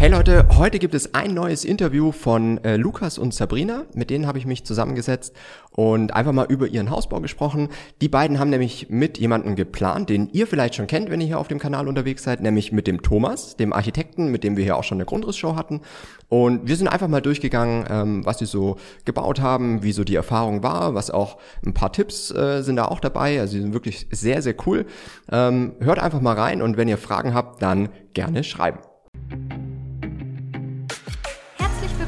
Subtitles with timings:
[0.00, 3.84] Hey Leute, heute gibt es ein neues Interview von äh, Lukas und Sabrina.
[3.92, 5.36] Mit denen habe ich mich zusammengesetzt
[5.72, 7.68] und einfach mal über ihren Hausbau gesprochen.
[8.00, 11.38] Die beiden haben nämlich mit jemandem geplant, den ihr vielleicht schon kennt, wenn ihr hier
[11.38, 14.78] auf dem Kanal unterwegs seid, nämlich mit dem Thomas, dem Architekten, mit dem wir hier
[14.78, 15.82] auch schon eine Grundrissshow hatten.
[16.30, 20.14] Und wir sind einfach mal durchgegangen, ähm, was sie so gebaut haben, wie so die
[20.14, 23.38] Erfahrung war, was auch ein paar Tipps äh, sind da auch dabei.
[23.38, 24.86] Also sie sind wirklich sehr, sehr cool.
[25.30, 28.78] Ähm, hört einfach mal rein und wenn ihr Fragen habt, dann gerne schreiben.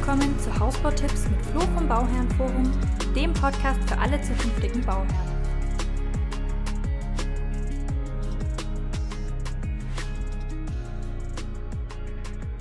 [0.04, 2.72] Willkommen zu Hausbautipps mit Flo vom Bauherrenforum,
[3.14, 5.06] dem Podcast für alle zukünftigen Bauherren.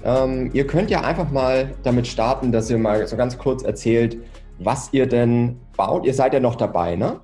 [0.04, 4.20] Ähm, ihr könnt ja einfach mal damit starten, dass ihr mal so ganz kurz erzählt,
[4.60, 6.06] was ihr denn baut.
[6.06, 7.22] Ihr seid ja noch dabei, ne?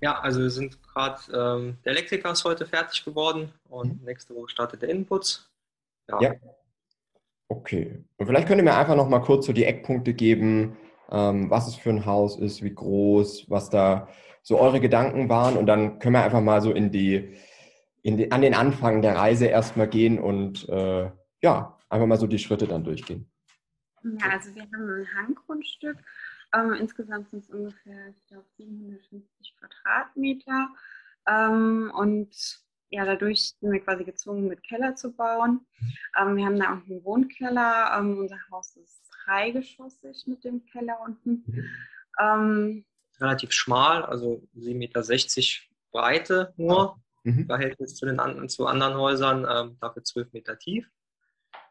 [0.00, 4.06] Ja, also wir sind gerade, ähm, der Elektriker ist heute fertig geworden und mhm.
[4.06, 5.46] nächste Woche startet der Input.
[6.08, 6.22] Ja.
[6.22, 6.32] ja.
[7.48, 8.04] Okay.
[8.16, 10.76] Und vielleicht könnt ihr mir einfach noch mal kurz so die Eckpunkte geben,
[11.10, 14.08] ähm, was es für ein Haus ist, wie groß, was da
[14.42, 15.56] so eure Gedanken waren.
[15.56, 17.36] Und dann können wir einfach mal so in die,
[18.02, 21.10] in die an den Anfang der Reise erstmal gehen und äh,
[21.42, 23.30] ja, einfach mal so die Schritte dann durchgehen.
[24.02, 25.98] Ja, also wir haben ein Hanggrundstück.
[26.54, 30.68] Ähm, insgesamt sind es ungefähr, ich glaube, 750 Quadratmeter.
[31.28, 35.66] Ähm, und ja, dadurch sind wir quasi gezwungen, mit Keller zu bauen.
[36.18, 37.96] Ähm, wir haben da auch einen Wohnkeller.
[37.98, 41.44] Ähm, unser Haus ist dreigeschossig mit dem Keller unten.
[41.46, 41.64] Mhm.
[42.20, 42.84] Ähm,
[43.20, 45.02] Relativ schmal, also 7,60 Meter
[45.90, 47.00] Breite nur.
[47.24, 47.46] Mhm.
[47.46, 50.88] Verhältnis zu den an, zu anderen Häusern, ähm, dafür 12 Meter tief.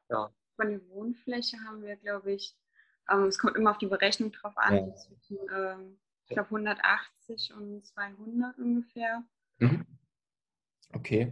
[0.10, 0.30] Ja.
[0.58, 2.58] Von der Wohnfläche haben wir, glaube ich,
[3.10, 4.96] ähm, es kommt immer auf die Berechnung drauf an, ja.
[4.96, 9.24] zwischen, ähm, ich glaube, 180 und 200 ungefähr.
[9.60, 9.86] Mhm.
[10.96, 11.32] Okay.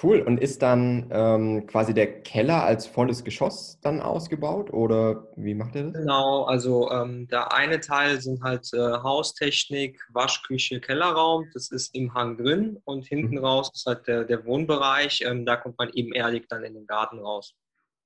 [0.00, 0.20] Cool.
[0.20, 5.74] Und ist dann ähm, quasi der Keller als volles Geschoss dann ausgebaut oder wie macht
[5.74, 5.94] ihr das?
[5.94, 11.48] Genau, also ähm, der eine Teil sind halt äh, Haustechnik, Waschküche, Kellerraum.
[11.54, 13.44] Das ist im Hang drin und hinten mhm.
[13.44, 15.22] raus ist halt der, der Wohnbereich.
[15.26, 17.56] Ähm, da kommt man ebenerdig dann in den Garten raus.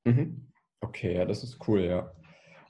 [0.04, 0.50] Mhm.
[0.80, 2.10] Okay, ja, das ist cool, ja.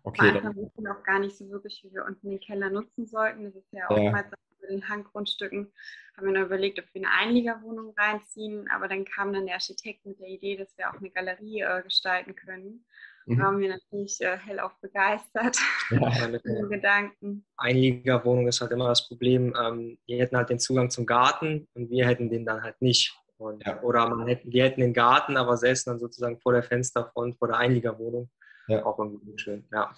[0.04, 0.38] Okay.
[0.38, 3.44] Am wissen wir auch gar nicht so wirklich, wie wir unten den Keller nutzen sollten.
[3.44, 5.72] Das ist ja oftmals ja bei den Hanggrundstücken
[6.16, 10.06] haben wir noch überlegt, ob wir eine Einliegerwohnung reinziehen, aber dann kam dann der Architekt
[10.06, 12.84] mit der Idee, dass wir auch eine Galerie äh, gestalten können.
[13.26, 13.38] Mhm.
[13.38, 15.58] Da waren wir natürlich äh, hellauf begeistert
[15.90, 17.44] ja, mit den Gedanken.
[17.56, 21.90] Einliegerwohnung ist halt immer das Problem, ähm, die hätten halt den Zugang zum Garten und
[21.90, 23.18] wir hätten den dann halt nicht.
[23.36, 23.82] Und, ja.
[23.82, 27.48] Oder man hätten, die hätten den Garten, aber säßen dann sozusagen vor der Fensterfront, vor
[27.48, 28.30] der Einliegerwohnung.
[28.68, 28.84] Ja.
[28.84, 29.90] Auch irgendwie schön, ja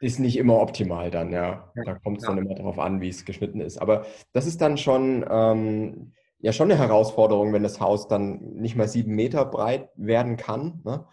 [0.00, 1.72] ist nicht immer optimal dann, ja.
[1.84, 2.30] Da kommt es ja.
[2.30, 3.78] dann immer darauf an, wie es geschnitten ist.
[3.78, 8.76] Aber das ist dann schon, ähm, ja, schon eine Herausforderung, wenn das Haus dann nicht
[8.76, 10.82] mal sieben Meter breit werden kann.
[10.84, 11.04] Ne?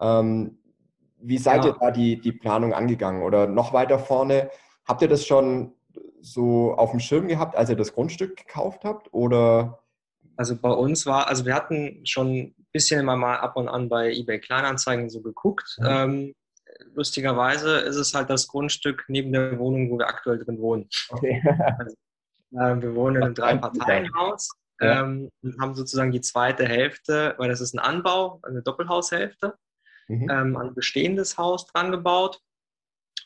[0.00, 0.58] Ähm,
[1.18, 1.70] wie seid ja.
[1.70, 3.22] ihr da die, die Planung angegangen?
[3.22, 4.50] Oder noch weiter vorne,
[4.84, 5.72] habt ihr das schon
[6.20, 9.12] so auf dem Schirm gehabt, als ihr das Grundstück gekauft habt?
[9.14, 9.82] Oder?
[10.36, 13.88] Also bei uns war, also wir hatten schon ein bisschen immer mal ab und an
[13.88, 15.78] bei eBay Kleinanzeigen so geguckt.
[15.78, 15.86] Mhm.
[15.88, 16.34] Ähm,
[16.94, 20.88] lustigerweise ist es halt das Grundstück neben der Wohnung, wo wir aktuell drin wohnen.
[21.10, 21.42] Okay.
[21.78, 21.96] Also,
[22.52, 24.50] äh, wir wohnen in einem Drei-Parteien-Haus
[24.80, 25.00] ja.
[25.00, 29.54] ähm, und haben sozusagen die zweite Hälfte, weil das ist ein Anbau, eine Doppelhaushälfte,
[30.08, 30.30] mhm.
[30.30, 32.40] ähm, ein bestehendes Haus dran gebaut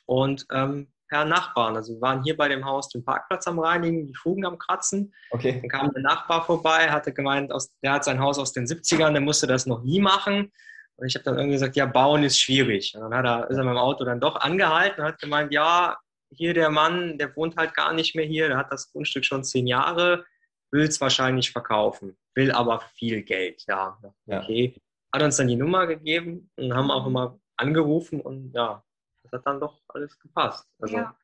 [0.07, 1.77] und ähm, per Nachbarn.
[1.77, 5.15] Also wir waren hier bei dem Haus den Parkplatz am Reinigen, die Fugen am Kratzen.
[5.31, 5.61] Okay.
[5.61, 9.13] Dann kam der Nachbar vorbei, hatte gemeint, aus, der hat sein Haus aus den 70ern,
[9.13, 10.53] der musste das noch nie machen.
[10.99, 12.93] Und ich habe dann irgendwie gesagt, ja, bauen ist schwierig.
[12.95, 15.53] Und dann hat er, ist er mit dem Auto dann doch angehalten und hat gemeint,
[15.53, 15.97] ja,
[16.31, 19.45] hier der Mann, der wohnt halt gar nicht mehr hier, der hat das Grundstück schon
[19.45, 20.27] zehn Jahre,
[20.73, 23.65] will es wahrscheinlich verkaufen, will aber viel Geld.
[23.69, 24.75] Ja, okay.
[24.75, 24.83] Ja.
[25.15, 28.83] Hat uns dann die Nummer gegeben und haben auch immer angerufen und ja,
[29.23, 30.67] das hat dann doch alles gepasst.
[30.81, 31.17] Also, ja.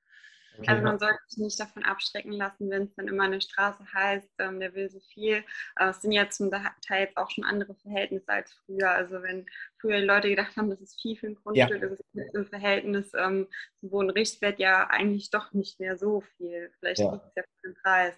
[0.66, 4.30] Also man sollte sich nicht davon abschrecken lassen, wenn es dann immer eine Straße heißt,
[4.38, 5.44] ähm, der will so viel.
[5.74, 8.90] Aber es sind ja zum Teil jetzt auch schon andere Verhältnisse als früher.
[8.90, 9.46] Also wenn
[9.80, 11.88] früher die Leute gedacht haben, das ist viel für ein Grundstück, ja.
[11.88, 13.48] das ist im Verhältnis ähm,
[13.80, 16.70] zum Bodenrichtwert ja eigentlich doch nicht mehr so viel.
[16.78, 17.12] Vielleicht ja.
[17.12, 18.14] liegt es ja für den Preis.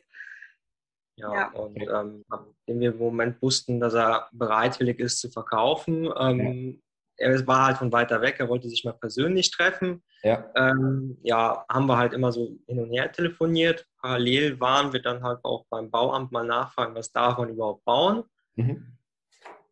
[1.19, 6.11] Ja, ja, und ähm, nachdem wir im Moment wussten, dass er bereitwillig ist zu verkaufen,
[6.19, 6.83] ähm,
[7.19, 10.03] er war halt von weiter weg, er wollte sich mal persönlich treffen.
[10.23, 10.51] Ja.
[10.55, 13.87] Ähm, ja, haben wir halt immer so hin und her telefoniert.
[14.01, 18.25] Parallel waren wir dann halt auch beim Bauamt mal nachfragen, was darf man überhaupt bauen.
[18.57, 18.99] Mhm.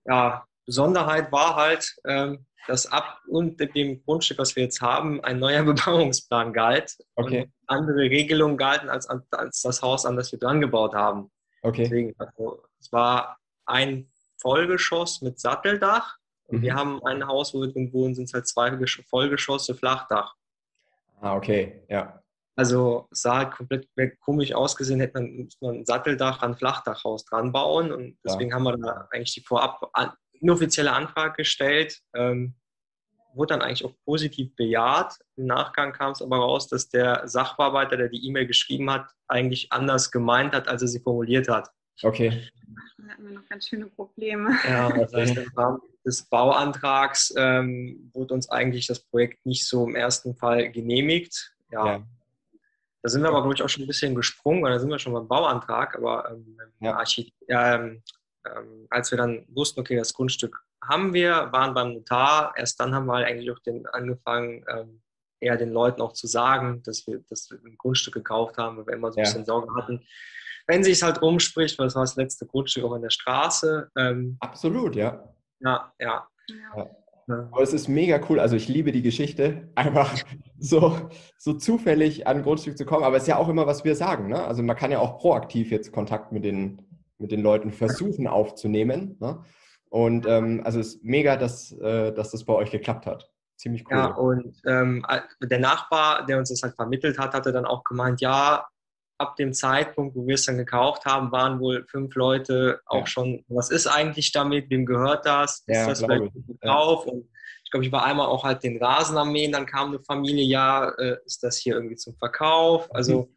[0.07, 5.39] Ja, Besonderheit war halt, ähm, dass ab und dem Grundstück, was wir jetzt haben, ein
[5.39, 7.43] neuer Bebauungsplan galt okay.
[7.43, 11.31] und andere Regelungen galten als, als das Haus, an das wir dran gebaut haben.
[11.63, 11.85] Okay.
[11.85, 16.63] Deswegen, also, es war ein Vollgeschoss mit Satteldach Und mhm.
[16.63, 18.77] wir haben ein Haus, wo wir drin wohnen, sind es halt zwei
[19.09, 20.35] Vollgeschosse Flachdach.
[21.21, 22.21] Ah, okay, ja.
[22.57, 23.89] Also es sah halt komplett
[24.21, 27.91] komisch ausgesehen, hätte man, man ein Satteldach an ein Flachdachhaus dran bauen.
[27.93, 28.57] Und deswegen ja.
[28.57, 29.91] haben wir da eigentlich die vorab
[30.33, 32.01] inoffizielle Anfrage gestellt.
[32.15, 32.55] Ähm,
[33.35, 35.19] wurde dann eigentlich auch positiv bejaht.
[35.37, 39.73] Im Nachgang kam es aber raus, dass der Sachbearbeiter, der die E-Mail geschrieben hat, eigentlich
[39.73, 41.71] anders gemeint hat, als er sie formuliert hat.
[42.03, 42.49] Okay.
[42.99, 44.57] Da hatten wir noch ganz schöne Probleme.
[44.69, 49.87] Ja, das heißt, im Rahmen des Bauantrags ähm, wurde uns eigentlich das Projekt nicht so
[49.87, 51.55] im ersten Fall genehmigt.
[51.71, 51.87] Ja.
[51.87, 52.03] ja.
[53.03, 54.99] Da sind wir aber, glaube ich, auch schon ein bisschen gesprungen, weil da sind wir
[54.99, 57.03] schon beim Bauantrag, aber ähm, ja.
[57.49, 58.03] ähm,
[58.47, 62.95] ähm, als wir dann wussten, okay, das Grundstück haben wir, waren beim Notar, erst dann
[62.95, 65.03] haben wir halt eigentlich auch den, angefangen, ähm,
[65.41, 68.87] eher den Leuten auch zu sagen, dass wir, dass wir ein Grundstück gekauft haben, weil
[68.87, 69.31] wir immer so ein ja.
[69.31, 70.03] bisschen Sorge hatten,
[70.67, 73.91] wenn sich es halt rumspricht, weil es war das letzte Grundstück auch an der Straße.
[73.97, 75.34] Ähm, Absolut, ja.
[75.61, 76.29] Ja, ja.
[76.77, 76.91] ja.
[77.27, 78.39] Aber es ist mega cool.
[78.39, 80.15] Also ich liebe die Geschichte, einfach
[80.59, 83.05] so, so zufällig an ein Grundstück zu kommen.
[83.05, 84.29] Aber es ist ja auch immer, was wir sagen.
[84.29, 84.45] Ne?
[84.45, 86.83] Also man kann ja auch proaktiv jetzt Kontakt mit den,
[87.19, 89.17] mit den Leuten versuchen aufzunehmen.
[89.21, 89.43] Ne?
[89.89, 93.31] Und ähm, also es ist mega, dass, äh, dass das bei euch geklappt hat.
[93.57, 93.97] Ziemlich cool.
[93.97, 95.07] Ja, und ähm,
[95.41, 98.67] der Nachbar, der uns das halt vermittelt hat, hatte dann auch gemeint, ja,
[99.25, 103.07] ab dem Zeitpunkt, wo wir es dann gekauft haben, waren wohl fünf Leute auch ja.
[103.07, 107.07] schon, was ist eigentlich damit, wem gehört das, ist ja, das vielleicht drauf?
[107.07, 107.13] Ja.
[107.13, 107.29] Und
[107.65, 110.45] ich glaube, ich war einmal auch halt den Rasen am Mähen, dann kam eine Familie,
[110.45, 112.95] ja, äh, ist das hier irgendwie zum Verkauf?
[112.95, 113.37] Also mhm.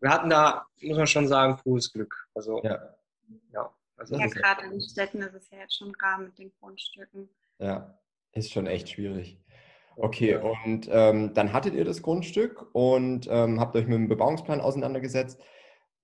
[0.00, 2.14] wir hatten da, muss man schon sagen, frohes Glück.
[2.34, 2.94] Also ja,
[3.52, 3.72] ja.
[3.96, 7.28] Also ja gerade in Städten ist es ja jetzt schon rar mit den Grundstücken.
[7.58, 7.98] Ja,
[8.32, 9.38] ist schon echt schwierig.
[9.96, 14.60] Okay, und ähm, dann hattet ihr das Grundstück und ähm, habt euch mit dem Bebauungsplan
[14.60, 15.40] auseinandergesetzt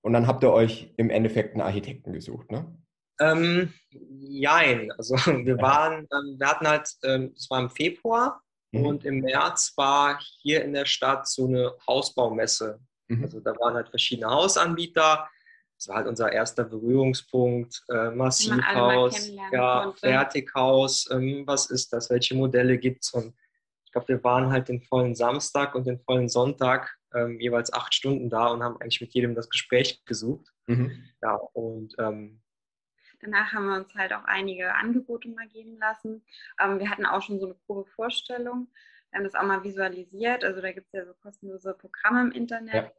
[0.03, 2.77] und dann habt ihr euch im Endeffekt einen Architekten gesucht, ne?
[3.21, 4.93] Ähm, jein.
[4.93, 5.15] Also
[5.45, 8.43] wir waren, ähm, wir hatten halt, ähm, das war im Februar
[8.73, 8.87] mhm.
[8.87, 12.81] und im März war hier in der Stadt so eine Hausbaumesse.
[13.09, 13.25] Mhm.
[13.25, 15.29] Also da waren halt verschiedene Hausanbieter.
[15.77, 17.85] Das war halt unser erster Berührungspunkt.
[17.89, 23.35] Äh, Massivhaus, ja, Fertighaus, ähm, was ist das, welche Modelle gibt es und
[23.89, 27.95] ich glaube, wir waren halt den vollen Samstag und den vollen Sonntag ähm, jeweils acht
[27.95, 30.53] Stunden da und haben eigentlich mit jedem das Gespräch gesucht.
[30.67, 31.05] Mhm.
[31.23, 32.43] Ja, und ähm,
[33.21, 36.23] Danach haben wir uns halt auch einige Angebote mal geben lassen.
[36.61, 38.69] Ähm, wir hatten auch schon so eine grobe Vorstellung.
[39.11, 40.45] Wir haben das auch mal visualisiert.
[40.45, 42.93] Also da gibt es ja so kostenlose Programme im Internet,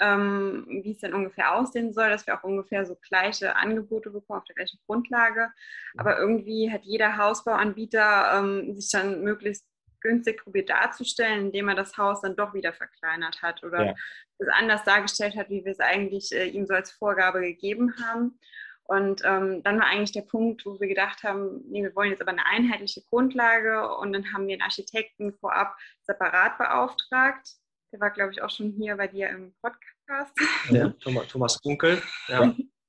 [0.00, 0.14] ja.
[0.14, 4.38] ähm, wie es denn ungefähr aussehen soll, dass wir auch ungefähr so gleiche Angebote bekommen
[4.38, 5.52] auf der gleichen Grundlage.
[5.98, 9.69] Aber irgendwie hat jeder Hausbauanbieter ähm, sich dann möglichst
[10.00, 13.94] günstig probiert darzustellen, indem er das Haus dann doch wieder verkleinert hat oder ja.
[14.38, 18.38] es anders dargestellt hat, wie wir es eigentlich äh, ihm so als Vorgabe gegeben haben.
[18.84, 22.22] Und ähm, dann war eigentlich der Punkt, wo wir gedacht haben, nee, wir wollen jetzt
[22.22, 27.54] aber eine einheitliche Grundlage und dann haben wir einen Architekten vorab separat beauftragt.
[27.92, 30.34] Der war, glaube ich, auch schon hier bei dir im Podcast.
[30.70, 32.02] Ja, Thomas, Thomas Kunkel.
[32.28, 32.52] Ja.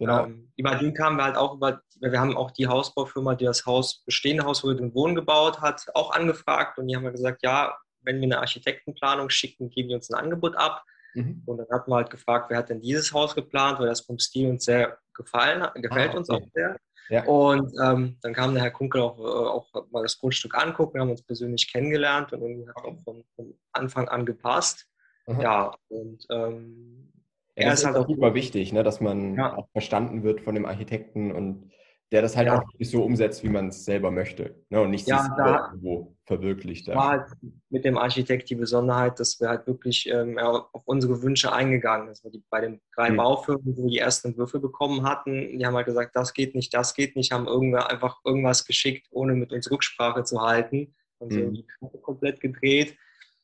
[0.00, 0.24] Genau.
[0.24, 3.66] Ähm, über den kamen wir halt auch über, wir haben auch die Hausbaufirma, die das
[3.66, 7.12] Haus, bestehende Haus, wo wir den Wohnen gebaut hat, auch angefragt und die haben wir
[7.12, 10.82] gesagt, ja, wenn wir eine Architektenplanung schicken, geben wir uns ein Angebot ab.
[11.12, 11.42] Mhm.
[11.44, 14.18] Und dann hatten wir halt gefragt, wer hat denn dieses Haus geplant, weil das vom
[14.18, 16.16] Stil uns sehr gefallen hat, gefällt ah, okay.
[16.16, 16.76] uns auch sehr.
[17.10, 17.24] Ja.
[17.24, 21.02] Und ähm, dann kam der Herr Kunkel auch, äh, auch mal das Grundstück angucken, wir
[21.02, 24.86] haben uns persönlich kennengelernt und irgendwie hat auch von, von Anfang an gepasst.
[25.26, 25.40] Mhm.
[25.42, 27.12] Ja, und ähm,
[27.60, 29.56] ja, das ist halt auch super wichtig, ne, dass man ja.
[29.56, 31.70] auch verstanden wird von dem Architekten und
[32.12, 32.58] der das halt ja.
[32.58, 34.56] auch so umsetzt, wie man es selber möchte.
[34.68, 36.88] Ne, und nicht ja, sich da irgendwo verwirklicht.
[36.88, 37.28] War halt
[37.68, 42.34] mit dem Architekt die Besonderheit, dass wir halt wirklich ähm, auf unsere Wünsche eingegangen sind.
[42.34, 43.16] Die, bei den drei mhm.
[43.16, 46.74] Baufirmen, wo wir die ersten Entwürfe bekommen hatten, die haben halt gesagt, das geht nicht,
[46.74, 50.94] das geht nicht, haben irgendwer einfach irgendwas geschickt, ohne mit uns Rücksprache zu halten.
[51.18, 51.54] Und so mhm.
[51.54, 52.96] die Karte komplett gedreht.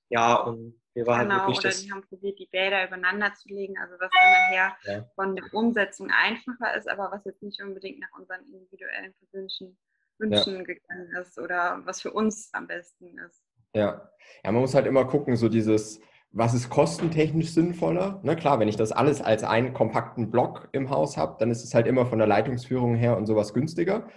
[0.08, 3.49] Ja, und wir waren halt genau, halt oder die haben probiert, die Bäder übereinander zu
[3.49, 5.11] legen, also was dann nachher ja.
[5.15, 9.76] von der Umsetzung einfacher ist, aber was jetzt nicht unbedingt nach unseren individuellen persönlichen
[10.19, 10.62] Wünschen ja.
[10.62, 13.45] gegangen ist oder was für uns am besten ist.
[13.75, 14.11] Ja.
[14.43, 16.00] ja, man muss halt immer gucken, so dieses,
[16.31, 18.21] was ist kostentechnisch sinnvoller?
[18.25, 21.62] Na klar, wenn ich das alles als einen kompakten Block im Haus habe, dann ist
[21.62, 24.09] es halt immer von der Leitungsführung her und sowas günstiger.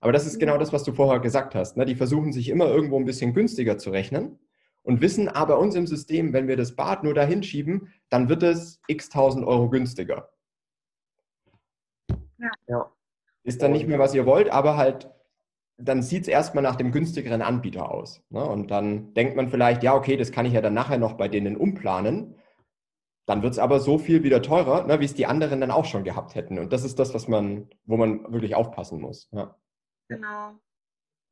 [0.00, 1.78] Aber das ist genau das, was du vorher gesagt hast.
[1.78, 1.86] Ne?
[1.86, 4.38] Die versuchen sich immer irgendwo ein bisschen günstiger zu rechnen
[4.86, 8.28] und wissen aber ah, uns im System, wenn wir das Bad nur dahin schieben, dann
[8.28, 10.30] wird es x tausend Euro günstiger.
[12.38, 12.50] Ja.
[12.68, 12.92] ja.
[13.42, 15.10] Ist dann nicht mehr, was ihr wollt, aber halt,
[15.76, 18.22] dann sieht es erstmal nach dem günstigeren Anbieter aus.
[18.30, 18.44] Ne?
[18.44, 21.26] Und dann denkt man vielleicht, ja, okay, das kann ich ja dann nachher noch bei
[21.26, 22.36] denen umplanen.
[23.26, 25.84] Dann wird es aber so viel wieder teurer, ne, wie es die anderen dann auch
[25.84, 26.60] schon gehabt hätten.
[26.60, 29.28] Und das ist das, was man, wo man wirklich aufpassen muss.
[29.32, 29.56] Ja.
[30.06, 30.52] Genau.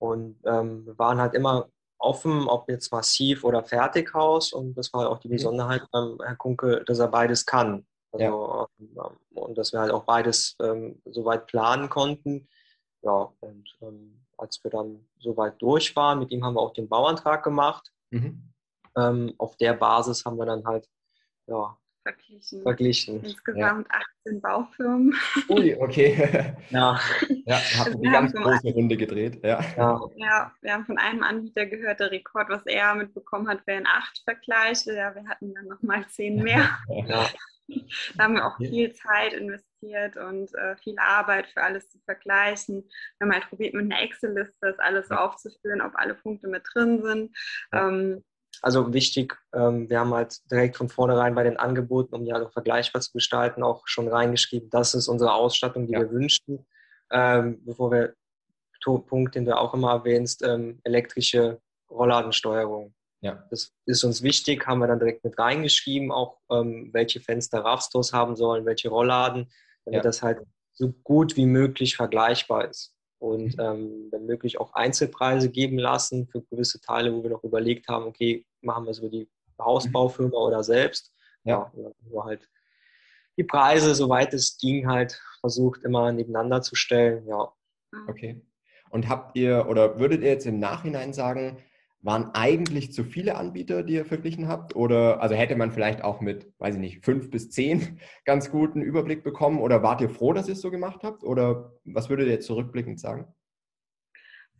[0.00, 4.52] Und ähm, wir waren halt immer offen, ob jetzt massiv oder Fertighaus.
[4.52, 5.32] Und das war halt auch die mhm.
[5.32, 7.86] Besonderheit beim Herr Kunke, dass er beides kann.
[8.12, 9.06] Also, ja.
[9.06, 12.48] ähm, und dass wir halt auch beides ähm, soweit planen konnten.
[13.02, 16.88] Ja, und ähm, als wir dann soweit durch waren, mit ihm haben wir auch den
[16.88, 17.92] Bauantrag gemacht.
[18.10, 18.52] Mhm.
[18.96, 20.88] Ähm, auf der Basis haben wir dann halt
[21.46, 22.62] ja, verglichen.
[22.62, 23.24] verglichen.
[23.24, 24.00] Insgesamt ja.
[24.26, 25.14] 18 Baufirmen.
[25.48, 26.54] Ui, okay.
[26.70, 27.00] ja,
[27.46, 29.40] ja habt also eine ganz große Runde gedreht.
[29.42, 29.60] Ja.
[29.76, 30.00] ja.
[30.16, 30.52] Ja.
[30.60, 34.94] wir haben von einem Anbieter gehört, der Rekord, was er mitbekommen hat, wären acht Vergleiche.
[34.94, 36.68] Ja, wir hatten dann nochmal zehn mehr.
[37.06, 37.26] ja.
[38.16, 42.84] Da haben wir auch viel Zeit investiert und äh, viel Arbeit für alles zu vergleichen.
[43.18, 46.62] Wir haben halt probiert, mit einer Excel-Liste das alles so aufzuführen, ob alle Punkte mit
[46.74, 47.36] drin sind.
[47.72, 48.22] Ähm,
[48.62, 52.46] also wichtig, ähm, wir haben halt direkt von vornherein bei den Angeboten, um die halt
[52.46, 56.00] auch vergleichbar zu gestalten, auch schon reingeschrieben, das ist unsere Ausstattung, die ja.
[56.00, 56.66] wir wünschen.
[57.10, 58.14] Ähm, bevor wir,
[59.06, 61.58] Punkt, den du auch immer erwähnst, ähm, elektrische
[61.90, 62.94] Rollladensteuerung.
[63.22, 63.42] Ja.
[63.50, 68.36] Das ist uns wichtig, haben wir dann direkt mit reingeschrieben, auch welche Fenster Raffstores haben
[68.36, 69.50] sollen, welche Rollladen,
[69.86, 70.02] damit ja.
[70.02, 70.42] das halt
[70.74, 72.93] so gut wie möglich vergleichbar ist
[73.24, 73.64] und mhm.
[73.64, 78.04] ähm, wenn möglich auch Einzelpreise geben lassen für gewisse Teile, wo wir noch überlegt haben,
[78.04, 79.28] okay, machen wir es über die
[79.58, 81.12] Hausbaufirma oder selbst.
[81.44, 82.50] Ja, ja dann halt
[83.36, 87.26] die Preise, soweit es ging, halt versucht immer nebeneinander zu stellen.
[87.26, 87.52] Ja.
[88.08, 88.42] Okay.
[88.90, 91.62] Und habt ihr oder würdet ihr jetzt im Nachhinein sagen,
[92.04, 94.76] waren eigentlich zu viele Anbieter, die ihr verglichen habt?
[94.76, 98.82] Oder also hätte man vielleicht auch mit, weiß ich nicht, fünf bis zehn ganz guten
[98.82, 99.58] Überblick bekommen?
[99.58, 101.24] Oder wart ihr froh, dass ihr es so gemacht habt?
[101.24, 103.34] Oder was würdet ihr jetzt zurückblickend sagen?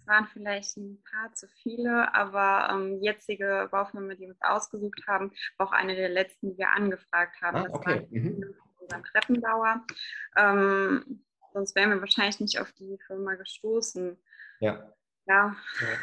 [0.01, 5.03] Es waren vielleicht ein paar zu viele, aber ähm, jetzige Baufirma, die wir uns ausgesucht
[5.07, 7.59] haben, war auch eine der letzten, die wir angefragt haben.
[7.59, 8.01] Ah, das okay.
[8.01, 8.55] war mhm.
[8.79, 9.85] unser Treppenbauer.
[10.37, 14.17] Ähm, sonst wären wir wahrscheinlich nicht auf die Firma gestoßen.
[14.61, 14.91] Ja.
[15.27, 15.57] Ja.
[15.81, 15.99] ja.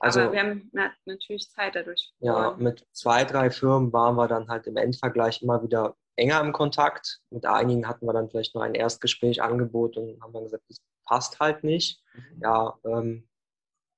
[0.00, 0.70] Also, Aber wir haben
[1.04, 2.12] natürlich Zeit dadurch.
[2.18, 6.52] Ja, mit zwei, drei Firmen waren wir dann halt im Endvergleich immer wieder enger im
[6.52, 7.20] Kontakt.
[7.30, 10.80] Mit einigen hatten wir dann vielleicht noch ein Erstgespräch, Angebot und haben dann gesagt, das
[11.04, 12.02] passt halt nicht.
[12.14, 12.42] Mhm.
[12.42, 13.28] Ja, ähm,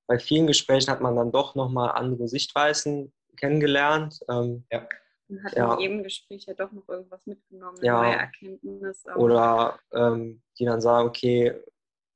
[0.06, 4.20] bei vielen Gesprächen hat man dann doch nochmal andere Sichtweisen kennengelernt.
[4.28, 4.86] Ähm, ja.
[5.28, 5.74] Man hat ja.
[5.74, 8.02] in jedem Gespräch ja doch noch irgendwas mitgenommen, eine ja.
[8.02, 9.04] neue Erkenntnis.
[9.16, 11.60] Oder ähm, die dann sagen, okay,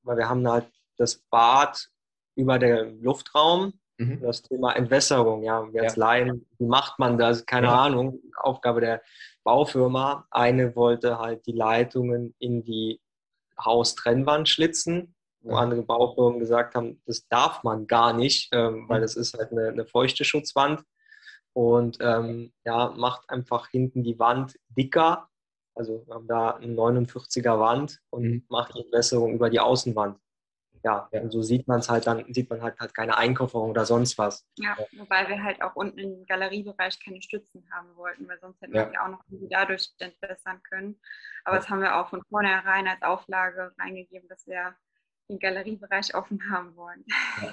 [0.03, 1.89] weil wir haben halt das Bad
[2.41, 3.75] über den Luftraum.
[3.99, 4.21] Mhm.
[4.23, 6.07] Das Thema Entwässerung, ja, jetzt ja.
[6.07, 7.45] Laien, wie macht man das?
[7.45, 7.83] Keine ja.
[7.83, 9.03] Ahnung, Aufgabe der
[9.45, 10.27] Baufirma.
[10.31, 13.01] Eine wollte halt die Leitungen in die
[13.63, 15.59] Haustrennwand schlitzen, wo ja.
[15.59, 19.69] andere Baufirmen gesagt haben, das darf man gar nicht, ähm, weil das ist halt eine,
[19.69, 20.83] eine feuchte Schutzwand
[21.53, 25.29] und ähm, ja, macht einfach hinten die Wand dicker.
[25.75, 28.45] Also wir haben da eine 49er Wand und mhm.
[28.49, 30.19] macht die Entwässerung über die Außenwand
[30.83, 31.21] ja, ja.
[31.21, 34.17] und so sieht man es halt dann, sieht man halt, halt keine Einkofferung oder sonst
[34.17, 34.47] was.
[34.57, 38.75] Ja, wobei wir halt auch unten im Galeriebereich keine Stützen haben wollten, weil sonst hätten
[38.75, 38.87] ja.
[38.87, 40.99] wir die auch noch dadurch entwässern können.
[41.45, 41.61] Aber ja.
[41.61, 44.75] das haben wir auch von vornherein als Auflage reingegeben, dass wir
[45.29, 47.05] den Galeriebereich offen haben wollen.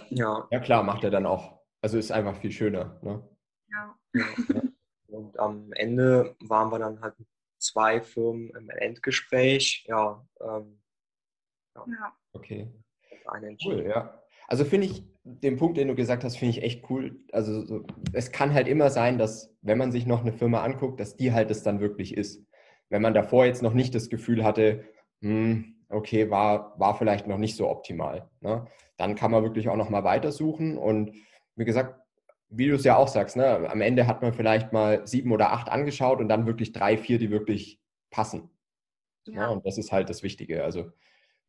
[0.09, 1.61] Ja, ja klar, macht er dann auch.
[1.81, 2.99] Also ist einfach viel schöner.
[3.03, 3.27] Ne?
[3.69, 3.95] Ja.
[5.07, 7.15] Und am Ende waren wir dann halt
[7.59, 9.85] zwei Firmen im Endgespräch.
[9.87, 10.81] Ja, ähm,
[11.75, 12.17] ja.
[12.33, 12.71] Okay
[13.65, 14.21] Cool, ja.
[14.47, 17.19] Also finde ich den Punkt, den du gesagt hast, finde ich echt cool.
[17.33, 20.99] Also so, es kann halt immer sein, dass wenn man sich noch eine Firma anguckt,
[20.99, 22.45] dass die halt es dann wirklich ist.
[22.89, 24.85] Wenn man davor jetzt noch nicht das Gefühl hatte,
[25.21, 28.29] hm, okay, war, war vielleicht noch nicht so optimal.
[28.39, 28.65] Ne?
[28.95, 31.11] Dann kann man wirklich auch noch mal weitersuchen und
[31.55, 31.99] wie gesagt,
[32.49, 35.51] wie du es ja auch sagst, ne, am Ende hat man vielleicht mal sieben oder
[35.51, 38.49] acht angeschaut und dann wirklich drei, vier, die wirklich passen.
[39.25, 39.47] Ja.
[39.47, 39.51] Ne?
[39.51, 40.63] Und das ist halt das Wichtige.
[40.63, 40.91] Also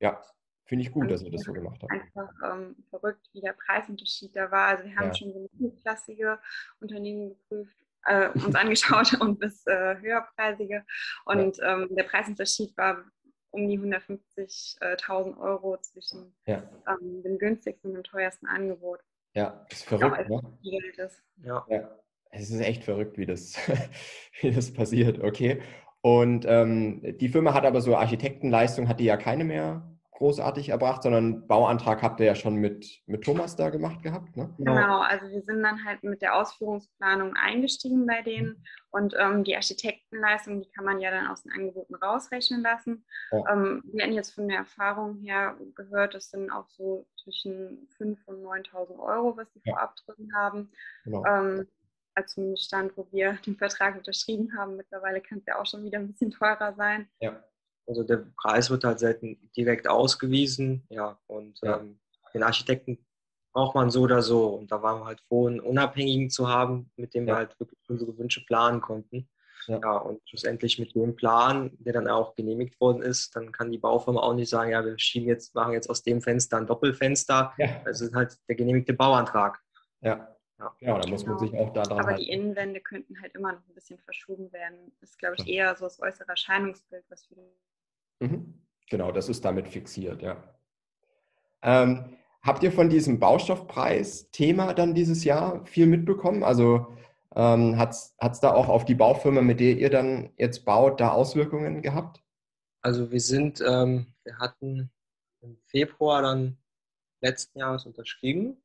[0.01, 0.21] ja,
[0.69, 1.91] Finde ich gut, dass ihr das so gemacht habt.
[1.91, 4.69] Einfach ähm, verrückt, wie der Preisunterschied da war.
[4.69, 5.15] Also wir haben ja.
[5.15, 6.39] schon so mittelklassige
[6.79, 10.85] Unternehmen geprüft, äh, uns angeschaut und bis äh, höherpreisige.
[11.25, 11.73] Und ja.
[11.73, 13.03] ähm, der Preisunterschied war
[13.51, 16.63] um die 150.000 Euro zwischen ja.
[16.87, 19.01] ähm, dem günstigsten und dem teuersten Angebot.
[19.33, 20.79] Ja, ist verrückt, glaube, ne?
[20.99, 21.25] Ist.
[21.43, 21.65] Ja.
[21.71, 21.99] ja.
[22.31, 23.57] Es ist echt verrückt, wie das,
[24.43, 25.63] wie das passiert, okay.
[26.03, 31.05] Und ähm, die Firma hat aber so Architektenleistung, hat die ja keine mehr großartig erbracht,
[31.05, 34.53] sondern Bauantrag habt ihr ja schon mit, mit Thomas da gemacht gehabt, ne?
[34.59, 39.55] Genau, also wir sind dann halt mit der Ausführungsplanung eingestiegen bei denen und ähm, die
[39.55, 43.05] Architektenleistung, die kann man ja dann aus den Angeboten rausrechnen lassen.
[43.31, 43.45] Ja.
[43.53, 48.17] Ähm, wir hatten jetzt von der Erfahrung her gehört, das sind auch so zwischen 5.000
[48.27, 49.75] und 9.000 Euro, was die ja.
[49.75, 50.73] vorab drin haben.
[51.05, 51.25] Genau.
[51.27, 51.69] Ähm,
[52.17, 54.77] als zumindest Stand, wo wir den Vertrag unterschrieben haben.
[54.77, 57.09] Mittlerweile kann es ja auch schon wieder ein bisschen teurer sein.
[57.21, 57.41] Ja.
[57.89, 61.79] Also der Preis wird halt selten direkt ausgewiesen, ja, und ja.
[61.79, 61.99] Ähm,
[62.35, 62.99] den Architekten
[63.55, 64.49] braucht man so oder so.
[64.49, 67.35] Und da waren wir halt froh, einen Unabhängigen zu haben, mit dem Ja.
[67.35, 69.29] wir halt wirklich unsere Wünsche planen konnten.
[69.67, 69.81] Ja.
[69.83, 69.97] Ja.
[69.99, 74.21] und schlussendlich mit dem Plan, der dann auch genehmigt worden ist, dann kann die Baufirma
[74.21, 77.53] auch nicht sagen, ja, wir schieben jetzt, machen jetzt aus dem Fenster ein Doppelfenster.
[77.59, 79.59] Ja, Das ist halt der genehmigte Bauantrag.
[80.03, 80.35] ja.
[80.61, 80.75] Ja.
[80.81, 82.21] Genau, da muss man sich auch daran Aber halten.
[82.21, 84.91] die Innenwände könnten halt immer noch ein bisschen verschoben werden.
[85.01, 87.47] Das ist, glaube ich, eher so das äußere Erscheinungsbild, was für die
[88.21, 88.55] Mhm.
[88.91, 90.43] Genau, das ist damit fixiert, ja.
[91.63, 96.43] Ähm, habt ihr von diesem Baustoffpreis-Thema dann dieses Jahr viel mitbekommen?
[96.43, 96.87] Also
[97.35, 101.11] ähm, hat es da auch auf die Baufirma, mit der ihr dann jetzt baut, da
[101.11, 102.23] Auswirkungen gehabt?
[102.81, 104.91] Also wir sind, ähm, wir hatten
[105.41, 106.57] im Februar dann
[107.21, 108.57] letzten Jahres unterschrieben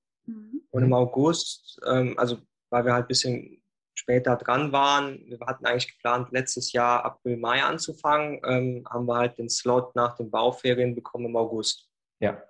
[0.72, 2.38] und im August, ähm, also
[2.70, 3.63] weil wir halt ein bisschen
[3.94, 9.16] später dran waren, wir hatten eigentlich geplant, letztes Jahr April, Mai anzufangen, ähm, haben wir
[9.18, 11.90] halt den Slot nach den Bauferien bekommen im August.
[12.20, 12.42] Ja.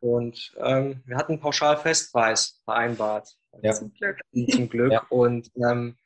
[0.00, 3.28] Und ähm, wir hatten einen Pauschalfestpreis vereinbart.
[3.62, 3.72] Ja.
[3.72, 4.20] Zum Glück.
[4.50, 4.92] zum Glück.
[4.92, 5.06] Ja.
[5.08, 5.96] Und ähm,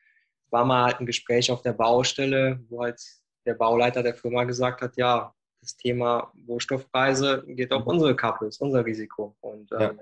[0.50, 3.00] war mal halt ein Gespräch auf der Baustelle, wo halt
[3.46, 7.88] der Bauleiter der Firma gesagt hat, ja, das Thema Rohstoffpreise geht auf Mhm.
[7.90, 9.36] unsere Kappe, ist unser Risiko.
[9.40, 9.90] Und Ja.
[9.90, 10.00] ähm,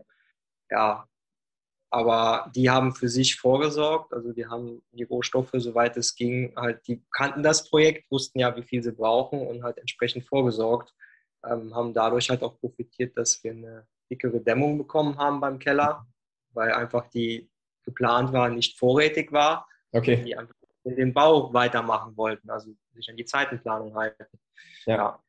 [0.70, 1.06] ja,
[1.90, 6.86] aber die haben für sich vorgesorgt, also die haben die Rohstoffe, soweit es ging, halt,
[6.86, 10.94] die kannten das Projekt, wussten ja, wie viel sie brauchen und halt entsprechend vorgesorgt,
[11.46, 16.06] ähm, haben dadurch halt auch profitiert, dass wir eine dickere Dämmung bekommen haben beim Keller,
[16.52, 17.50] weil einfach die
[17.84, 20.22] geplant war, nicht vorrätig war, Okay.
[20.22, 20.54] die einfach
[20.84, 24.26] den Bau weitermachen wollten, also sich an die Zeitenplanung halten.
[24.86, 25.22] Ja.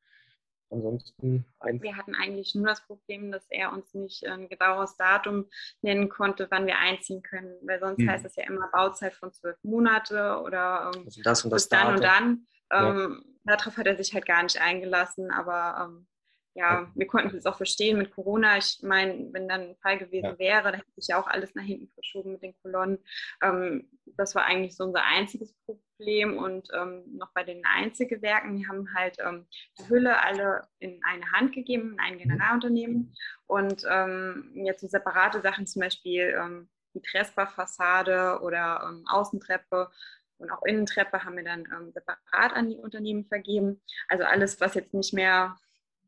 [0.71, 5.45] Ansonsten ein Wir hatten eigentlich nur das Problem, dass er uns nicht ein genaues Datum
[5.81, 7.55] nennen konnte, wann wir einziehen können.
[7.63, 8.09] Weil sonst Mhm.
[8.09, 11.69] heißt es ja immer Bauzeit von zwölf Monate oder ähm, also das und das bis
[11.69, 12.45] dann und Datum.
[12.69, 12.83] dann.
[12.83, 13.05] Ja.
[13.05, 16.07] Ähm, Darauf hat er sich halt gar nicht eingelassen, aber ähm,
[16.55, 18.57] ja, wir konnten es auch verstehen mit Corona.
[18.57, 20.39] Ich meine, wenn dann ein Fall gewesen Ja.
[20.39, 22.99] wäre, dann hätte sich ja auch alles nach hinten verschoben mit den Kolonnen.
[23.41, 26.37] Ähm, das war eigentlich so unser einziges Problem.
[26.37, 31.31] Und ähm, noch bei den Einzelgewerken, die haben halt ähm, die Hülle alle in eine
[31.31, 33.13] Hand gegeben, in ein Generalunternehmen.
[33.45, 39.91] Und ähm, jetzt so separate Sachen, zum Beispiel ähm, die Trespa-Fassade oder ähm, Außentreppe
[40.39, 43.81] und auch Innentreppe haben wir dann ähm, separat an die Unternehmen vergeben.
[44.07, 45.57] Also alles, was jetzt nicht mehr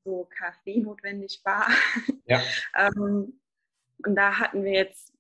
[0.04, 1.68] so KfW notwendig war.
[2.26, 2.42] Ja.
[2.76, 3.40] ähm,
[4.06, 5.14] und da hatten wir jetzt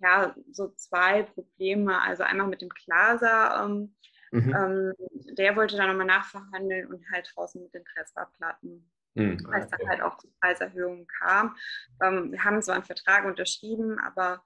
[0.00, 2.00] ja so zwei Probleme.
[2.00, 3.94] Also einmal mit dem Glaser, ähm,
[4.32, 4.54] Mhm.
[4.54, 4.92] ähm,
[5.36, 9.46] der wollte dann nochmal nachverhandeln und halt draußen mit den Trespa-Platten Mhm.
[9.48, 9.88] weil es dann Okay.
[9.88, 11.56] halt auch zu Preiserhöhungen kam.
[12.02, 14.44] Ähm, wir haben zwar einen Vertrag unterschrieben, aber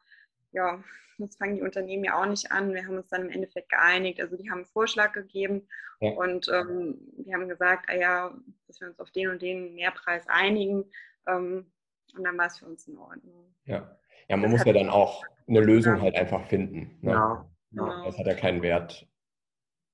[0.52, 0.82] ja,
[1.18, 2.72] jetzt fangen die Unternehmen ja auch nicht an.
[2.74, 4.20] Wir haben uns dann im Endeffekt geeinigt.
[4.20, 5.68] Also die haben einen Vorschlag gegeben
[6.00, 6.12] Ja.
[6.12, 8.34] und ähm, wir haben gesagt, ah ja,
[8.66, 10.84] dass wir uns auf den und den Mehrpreis einigen.
[11.28, 11.70] Ähm,
[12.16, 13.54] und dann war es für uns in Ordnung.
[13.66, 13.96] Ja.
[14.28, 16.02] ja, man Das muss ja dann auch eine Lösung Ja.
[16.02, 16.98] halt einfach finden.
[17.02, 17.12] Ne?
[17.12, 17.86] Ja, Genau.
[17.86, 18.04] ja.
[18.06, 19.06] Das hat ja keinen Wert.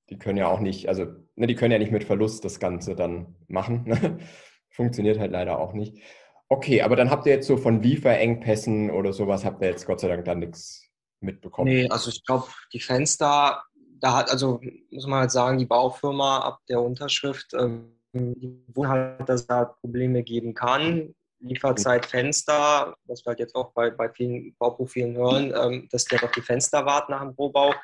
[0.08, 2.94] Die können ja auch nicht, also ne, die können ja nicht mit Verlust das Ganze
[2.94, 3.84] dann machen.
[3.84, 4.18] Ne?
[4.70, 6.02] Funktioniert halt leider auch nicht.
[6.48, 10.00] Okay, aber dann habt ihr jetzt so von Lieferengpässen oder sowas, habt ihr jetzt Gott
[10.00, 10.88] sei Dank da nichts
[11.20, 11.68] mitbekommen.
[11.70, 13.64] Nee, also ich glaube, die Fenster,
[14.00, 18.90] da hat, also muss man halt sagen, die Baufirma ab der Unterschrift, ähm, die wohnen
[18.90, 21.14] halt, dass es da Probleme geben kann.
[21.40, 26.16] Lieferzeit Fenster, was wir halt jetzt auch bei, bei vielen Bauprofilen hören, ähm, dass die
[26.16, 27.74] halt auf die Fenster warten nach dem Rohbau.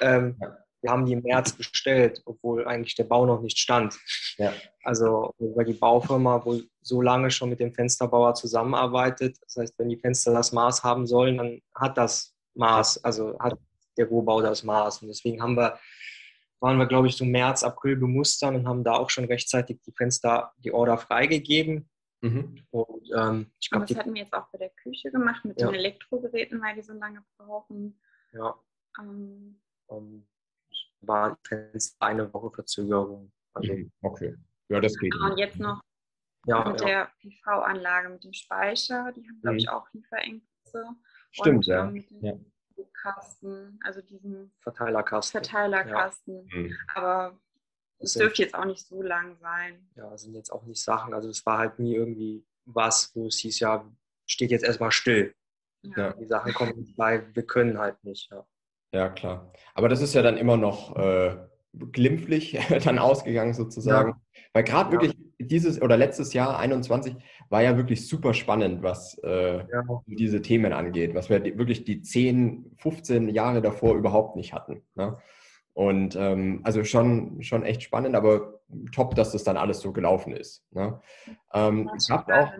[0.00, 0.56] Ähm, Ja.
[0.82, 3.98] Wir haben die im März bestellt, obwohl eigentlich der Bau noch nicht stand.
[4.38, 4.52] Ja.
[4.82, 9.36] Also weil die Baufirma wohl so lange schon mit dem Fensterbauer zusammenarbeitet.
[9.42, 13.58] Das heißt, wenn die Fenster das Maß haben sollen, dann hat das Maß, also hat
[13.98, 15.02] der Rohbau das Maß.
[15.02, 15.78] Und deswegen haben wir,
[16.60, 19.92] waren wir, glaube ich, so März, April bemustern und haben da auch schon rechtzeitig die
[19.92, 21.88] Fenster, die Order freigegeben.
[22.22, 22.62] Mhm.
[22.70, 25.44] Und ähm, ich Und glaube, das die, hatten wir jetzt auch bei der Küche gemacht
[25.44, 25.68] mit Ja.
[25.68, 28.00] den Elektrogeräten, weil die so lange brauchen.
[28.32, 28.54] ja,
[28.98, 30.26] Ähm, ähm,
[31.02, 31.38] war
[31.98, 33.32] eine Woche Verzögerung.
[33.54, 33.90] Also, Mhm.
[34.02, 34.36] Okay.
[34.68, 35.14] Ja, das geht.
[35.16, 35.80] und jetzt noch
[36.46, 39.70] ja, mit ja, der PV-Anlage, mit dem Speicher, die haben, glaube ich, Mhm.
[39.72, 40.84] auch Lieferengpässe.
[41.32, 41.84] Stimmt, und, ja.
[41.84, 42.34] ähm, mit dem Ja.
[42.94, 45.42] Kasten, also diesen Verteilerkasten.
[45.42, 46.46] Verteilerkasten.
[46.52, 46.76] Mhm.
[46.94, 47.38] Aber
[47.98, 49.90] es dürfte jetzt auch nicht so lang sein.
[49.96, 51.12] ja, sind jetzt auch nicht Sachen.
[51.12, 53.84] Also es war halt nie irgendwie was, wo es hieß, ja,
[54.26, 55.34] steht jetzt erstmal still.
[55.82, 56.12] Ja.
[56.14, 58.30] Die Sachen kommen nicht bei, wir können halt nicht.
[58.30, 58.46] Ja.
[58.92, 59.52] Ja, klar.
[59.74, 61.36] Aber das ist ja dann immer noch äh,
[61.92, 64.14] glimpflich dann ausgegangen sozusagen.
[64.52, 65.00] Weil gerade Ja.
[65.00, 67.16] wirklich dieses oder letztes Jahr 21
[67.48, 69.82] war ja wirklich super spannend, was äh, Ja.
[70.06, 74.82] diese Themen angeht, was wir wirklich die 10, 15 Jahre davor überhaupt nicht hatten.
[74.94, 75.16] Ne?
[75.72, 78.60] Und ähm, also schon, schon echt spannend, aber
[78.92, 80.64] top, dass das dann alles so gelaufen ist.
[80.72, 81.00] Ne?
[81.54, 82.52] Ähm, habt war auch,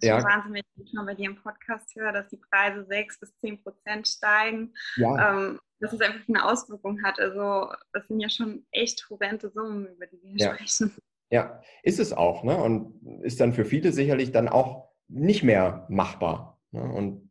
[0.00, 0.24] Das ist ja.
[0.24, 3.62] wahnsinnig, wenn ich mal bei dir im Podcast höre, dass die Preise 6 bis 10
[3.62, 4.74] Prozent steigen.
[4.96, 5.30] Ja.
[5.30, 7.20] Ähm, dass es einfach eine Auswirkung hat.
[7.20, 10.54] Also das sind ja schon echt horrende Summen, über die wir ja.
[10.54, 10.94] sprechen.
[11.30, 12.42] Ja, ist es auch.
[12.42, 12.56] Ne?
[12.56, 16.60] Und ist dann für viele sicherlich dann auch nicht mehr machbar.
[16.72, 16.82] Ne?
[16.82, 17.30] Und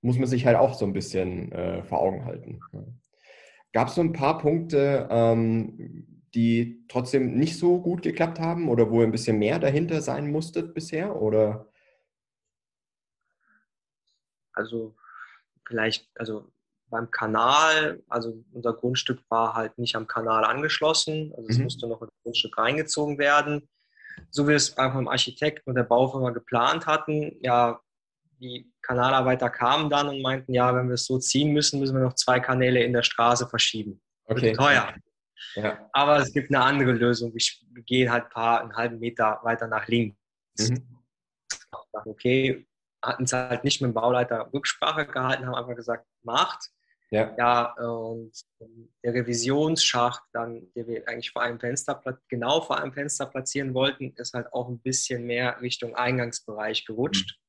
[0.00, 2.60] muss man sich halt auch so ein bisschen äh, vor Augen halten.
[2.72, 2.86] Ne?
[3.72, 8.90] Gab es so ein paar Punkte, ähm, die trotzdem nicht so gut geklappt haben oder
[8.90, 11.20] wo ihr ein bisschen mehr dahinter sein musstet bisher?
[11.20, 11.68] Oder?
[14.54, 14.96] Also
[15.66, 16.50] vielleicht, also
[16.90, 21.64] beim Kanal, also unser Grundstück war halt nicht am Kanal angeschlossen, also es mhm.
[21.64, 23.68] musste noch ein Grundstück reingezogen werden.
[24.30, 27.80] So wie wir es einfach im Architekten und der Baufirma geplant hatten, ja,
[28.40, 32.02] die Kanalarbeiter kamen dann und meinten, ja, wenn wir es so ziehen müssen, müssen wir
[32.02, 34.00] noch zwei Kanäle in der Straße verschieben.
[34.26, 34.42] Okay.
[34.42, 34.94] Wird teuer.
[35.54, 35.88] Ja.
[35.92, 37.34] Aber es gibt eine andere Lösung.
[37.34, 40.16] Wir gehen halt ein paar, einen halben Meter weiter nach links.
[40.58, 41.02] Mhm.
[42.04, 42.66] Okay,
[43.04, 46.70] hatten es halt nicht mit dem Bauleiter Rücksprache gehalten, haben einfach gesagt, macht.
[47.10, 47.32] Ja.
[47.38, 48.32] ja, und
[49.04, 54.12] der Revisionsschacht, dann, der wir eigentlich vor einem Fenster, genau vor einem Fenster platzieren wollten,
[54.16, 57.36] ist halt auch ein bisschen mehr Richtung Eingangsbereich gerutscht.
[57.36, 57.40] Mhm.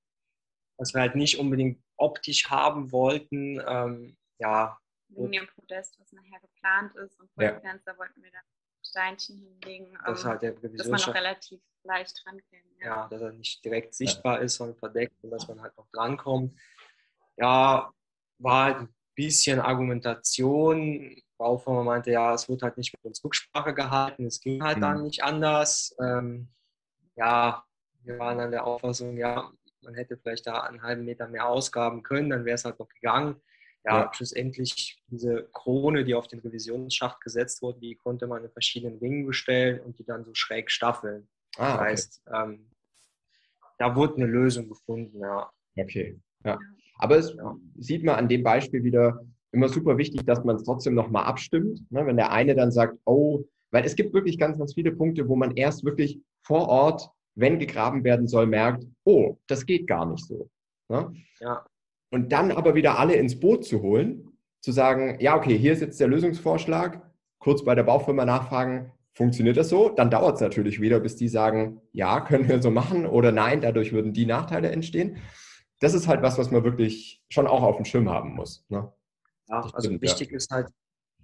[0.77, 3.59] Was wir halt nicht unbedingt optisch haben wollten.
[3.65, 4.77] Ähm, ja.
[5.07, 7.19] Wegen dem Podest, was nachher geplant ist.
[7.19, 7.51] Und vor ja.
[7.53, 8.43] dem Fenster wollten wir dann
[8.95, 12.63] Steinchen hinlegen, das ähm, halt der dass man noch relativ leicht rankommt.
[12.79, 12.87] Ja.
[12.87, 16.57] ja, dass er nicht direkt sichtbar ist, sondern verdeckt und dass man halt noch drankommt.
[17.35, 17.91] Ja,
[18.39, 21.13] war halt ein bisschen Argumentation.
[21.37, 24.81] Baufirma meinte, ja, es wird halt nicht mit uns Rücksprache gehalten, es ging halt mhm.
[24.81, 25.93] dann nicht anders.
[25.99, 26.47] Ähm,
[27.17, 27.65] ja,
[28.03, 32.01] wir waren an der Auffassung, ja, man hätte vielleicht da einen halben Meter mehr ausgaben
[32.01, 33.41] können, dann wäre es halt noch gegangen.
[33.85, 38.49] Ja, ja, schlussendlich diese Krone, die auf den Revisionsschacht gesetzt wurde, die konnte man in
[38.49, 41.27] verschiedenen Ringen bestellen und die dann so schräg staffeln.
[41.57, 42.71] Ah, das heißt, ähm,
[43.77, 45.51] da wurde eine Lösung gefunden, ja.
[45.77, 46.57] Okay, ja.
[46.97, 47.55] Aber es ja.
[47.77, 51.79] sieht man an dem Beispiel wieder immer super wichtig, dass man es trotzdem nochmal abstimmt.
[51.91, 52.05] Ne?
[52.05, 55.35] Wenn der eine dann sagt, oh, weil es gibt wirklich ganz, ganz viele Punkte, wo
[55.35, 60.25] man erst wirklich vor Ort, wenn gegraben werden soll, merkt, oh, das geht gar nicht
[60.25, 60.49] so.
[60.89, 61.13] Ne?
[61.39, 61.65] Ja.
[62.15, 65.81] Und dann aber wieder alle ins Boot zu holen, zu sagen, ja, okay, hier ist
[65.81, 67.01] jetzt der Lösungsvorschlag,
[67.39, 69.89] kurz bei der Baufirma nachfragen, funktioniert das so?
[69.89, 73.61] Dann dauert es natürlich wieder, bis die sagen, ja, können wir so machen oder nein,
[73.61, 75.17] dadurch würden die Nachteile entstehen
[75.79, 78.65] das ist halt was, was man wirklich schon auch auf dem Schirm haben muss.
[78.69, 78.91] Ne?
[79.47, 80.37] Ja, also wichtig ja.
[80.37, 80.67] ist halt,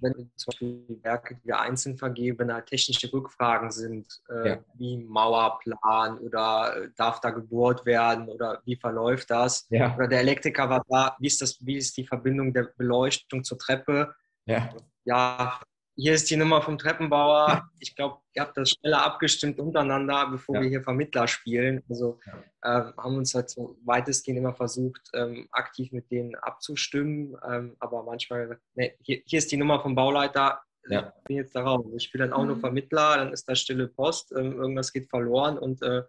[0.02, 4.50] wenn zum Beispiel die Werke, die wir einzeln vergeben, wenn halt technische Rückfragen sind, äh,
[4.50, 4.60] ja.
[4.74, 9.68] wie Mauerplan oder äh, darf da gebohrt werden oder wie verläuft das?
[9.70, 9.96] Ja.
[9.96, 13.58] Oder der Elektriker war da, wie ist, das, wie ist die Verbindung der Beleuchtung zur
[13.58, 14.14] Treppe?
[14.46, 14.70] Ja.
[15.06, 15.60] ja,
[15.96, 17.70] hier ist die Nummer vom Treppenbauer.
[17.80, 20.62] Ich glaube, ihr habt das schneller abgestimmt untereinander, bevor ja.
[20.62, 21.84] wir hier Vermittler spielen.
[21.90, 22.20] Also
[22.62, 27.36] äh, haben uns halt so weitestgehend immer versucht, ähm, aktiv mit denen abzustimmen.
[27.48, 30.62] Ähm, aber manchmal gesagt, nee, hier, hier, ist die Nummer vom Bauleiter.
[30.90, 31.14] Ja.
[31.18, 31.86] Ich bin jetzt darauf.
[31.96, 32.48] Ich bin dann auch mhm.
[32.48, 36.04] nur Vermittler, dann ist da stille Post, ähm, irgendwas geht verloren und äh,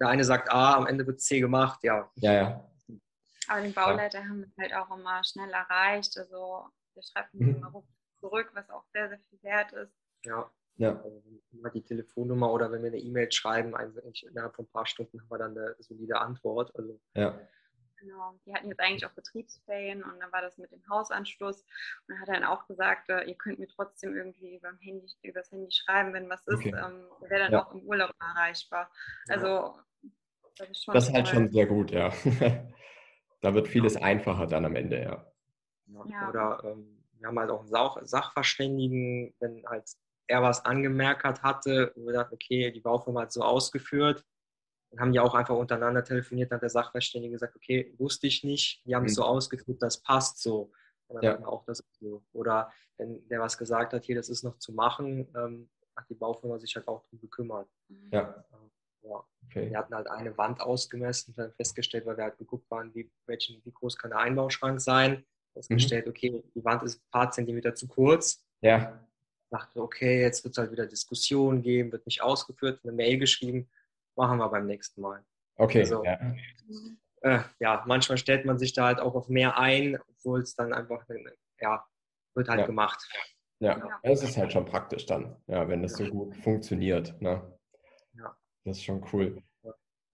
[0.00, 1.80] der eine sagt A, am Ende wird C gemacht.
[1.82, 2.10] Ja.
[2.16, 2.64] Ja, ja.
[3.48, 6.18] Aber den Bauleiter haben wir halt auch immer schnell erreicht.
[6.18, 7.56] Also wir schreiben mhm.
[7.56, 7.72] immer
[8.20, 9.92] zurück, was auch sehr, sehr viel wert ist.
[10.24, 10.50] Ja.
[10.76, 11.02] Ja.
[11.02, 11.22] Also,
[11.74, 15.28] die Telefonnummer oder wenn wir eine E-Mail schreiben, eigentlich innerhalb von ein paar Stunden haben
[15.28, 16.74] wir dann eine solide Antwort.
[16.76, 17.38] Also, ja.
[17.96, 18.38] Genau.
[18.46, 21.62] Die hatten jetzt eigentlich auch Betriebsferien und dann war das mit dem Hausanschluss.
[21.62, 21.66] Und
[22.08, 25.50] dann hat er dann auch gesagt, äh, ihr könnt mir trotzdem irgendwie über Handy, übers
[25.50, 26.58] Handy schreiben, wenn was ist.
[26.58, 26.68] Okay.
[26.68, 27.64] Ähm, Wäre dann ja.
[27.64, 28.90] auch im Urlaub erreichbar.
[29.28, 29.74] Also
[30.56, 30.94] das ist schon.
[30.94, 32.12] Das ist halt schon sehr gut, ja.
[33.40, 35.32] da wird vieles einfacher dann am Ende, ja.
[36.06, 36.28] ja.
[36.28, 39.84] Oder ähm, wir haben halt auch einen Sachverständigen, wenn halt
[40.26, 44.24] er was angemerkt hat, hatte, und wir dachten, okay, die Baufirma hat so ausgeführt,
[44.90, 48.44] dann haben die auch einfach untereinander telefoniert, dann hat der Sachverständige gesagt, okay, wusste ich
[48.44, 49.16] nicht, die haben es mhm.
[49.16, 50.72] so ausgeführt, das passt so.
[51.08, 51.46] Und dann ja.
[51.46, 52.22] auch das so.
[52.32, 56.14] Oder wenn der was gesagt hat, hier, das ist noch zu machen, ähm, hat die
[56.14, 57.68] Baufirma sich halt auch darum gekümmert.
[57.88, 58.10] Mhm.
[58.12, 58.44] Ja.
[59.02, 59.24] ja.
[59.46, 59.70] Okay.
[59.70, 63.10] Wir hatten halt eine Wand ausgemessen und dann festgestellt, weil wir halt geguckt waren, wie,
[63.26, 65.24] welchen, wie groß kann der Einbauschrank sein
[65.58, 66.10] festgestellt, mhm.
[66.10, 68.44] okay, die Wand ist ein paar Zentimeter zu kurz.
[68.60, 69.00] Ja.
[69.50, 73.68] Dachte, okay, jetzt wird es halt wieder Diskussionen geben, wird nicht ausgeführt, eine Mail geschrieben,
[74.14, 75.24] machen wir beim nächsten Mal.
[75.56, 75.80] Okay.
[75.80, 76.34] Also, ja.
[77.22, 80.72] Äh, ja, manchmal stellt man sich da halt auch auf mehr ein, obwohl es dann
[80.72, 81.04] einfach,
[81.60, 81.84] ja,
[82.34, 82.66] wird halt ja.
[82.66, 83.08] gemacht.
[83.60, 87.20] Ja, es ist halt schon praktisch dann, ja, wenn das so gut funktioniert.
[87.20, 87.58] Ne?
[88.12, 88.36] Ja.
[88.64, 89.42] Das ist schon cool.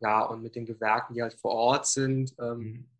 [0.00, 2.93] Ja, und mit den Gewerken, die halt vor Ort sind, ähm, mhm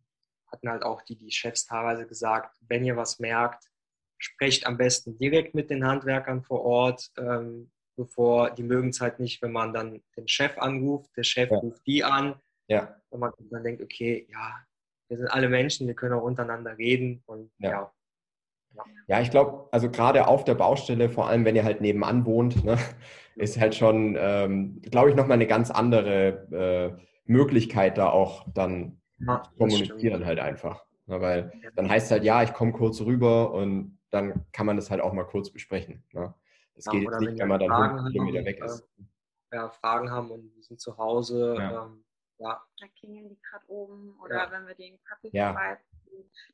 [0.55, 3.69] hatten halt auch die, die Chefs teilweise gesagt, wenn ihr was merkt,
[4.17, 9.19] sprecht am besten direkt mit den Handwerkern vor Ort, ähm, bevor die mögen es halt
[9.19, 11.57] nicht, wenn man dann den Chef anruft, der Chef ja.
[11.57, 12.35] ruft die an,
[12.67, 12.95] Ja.
[13.09, 14.55] Und man dann denkt, okay, ja,
[15.09, 17.71] wir sind alle Menschen, wir können auch untereinander reden und ja.
[17.71, 17.91] ja.
[19.07, 22.65] Ja, ich glaube, also gerade auf der Baustelle, vor allem wenn ihr halt nebenan wohnt,
[22.65, 22.77] ne,
[23.35, 29.01] ist halt schon, ähm, glaube ich, nochmal eine ganz andere äh, Möglichkeit, da auch dann
[29.19, 30.85] ja, kommunizieren halt einfach.
[31.07, 34.75] Ne, weil dann heißt es halt, ja, ich komme kurz rüber und dann kann man
[34.75, 36.03] das halt auch mal kurz besprechen.
[36.13, 36.33] Ne?
[36.75, 38.87] Das ja, geht jetzt nicht, wenn man dann 100 Kilometer weg ist.
[39.51, 41.55] Äh, ja, Fragen haben und wir sind zu Hause.
[41.57, 41.85] Ja.
[41.85, 42.03] Ähm,
[42.39, 42.61] ja.
[42.79, 45.77] Da klingeln die gerade oben oder wenn wir den Kaffee ja.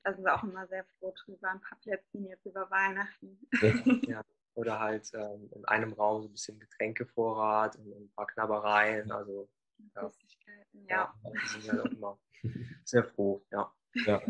[0.03, 1.49] da sind wir auch immer sehr froh drüber.
[1.49, 3.39] Ein paar Plätzchen jetzt über Weihnachten.
[4.07, 4.21] ja.
[4.53, 9.11] Oder halt ähm, in einem Raum so ein bisschen Getränkevorrat und ein paar Knabbereien.
[9.11, 9.49] Also
[9.95, 10.11] ja,
[10.89, 10.89] ja.
[10.89, 12.17] ja halt
[12.83, 13.71] sehr froh, ja.
[14.05, 14.21] ja.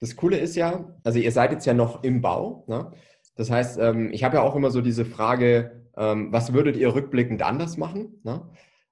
[0.00, 2.64] Das Coole ist ja, also ihr seid jetzt ja noch im Bau.
[2.66, 2.92] Ne?
[3.36, 6.94] Das heißt, ähm, ich habe ja auch immer so diese Frage, ähm, was würdet ihr
[6.94, 8.20] rückblickend anders machen?
[8.24, 8.48] Ne?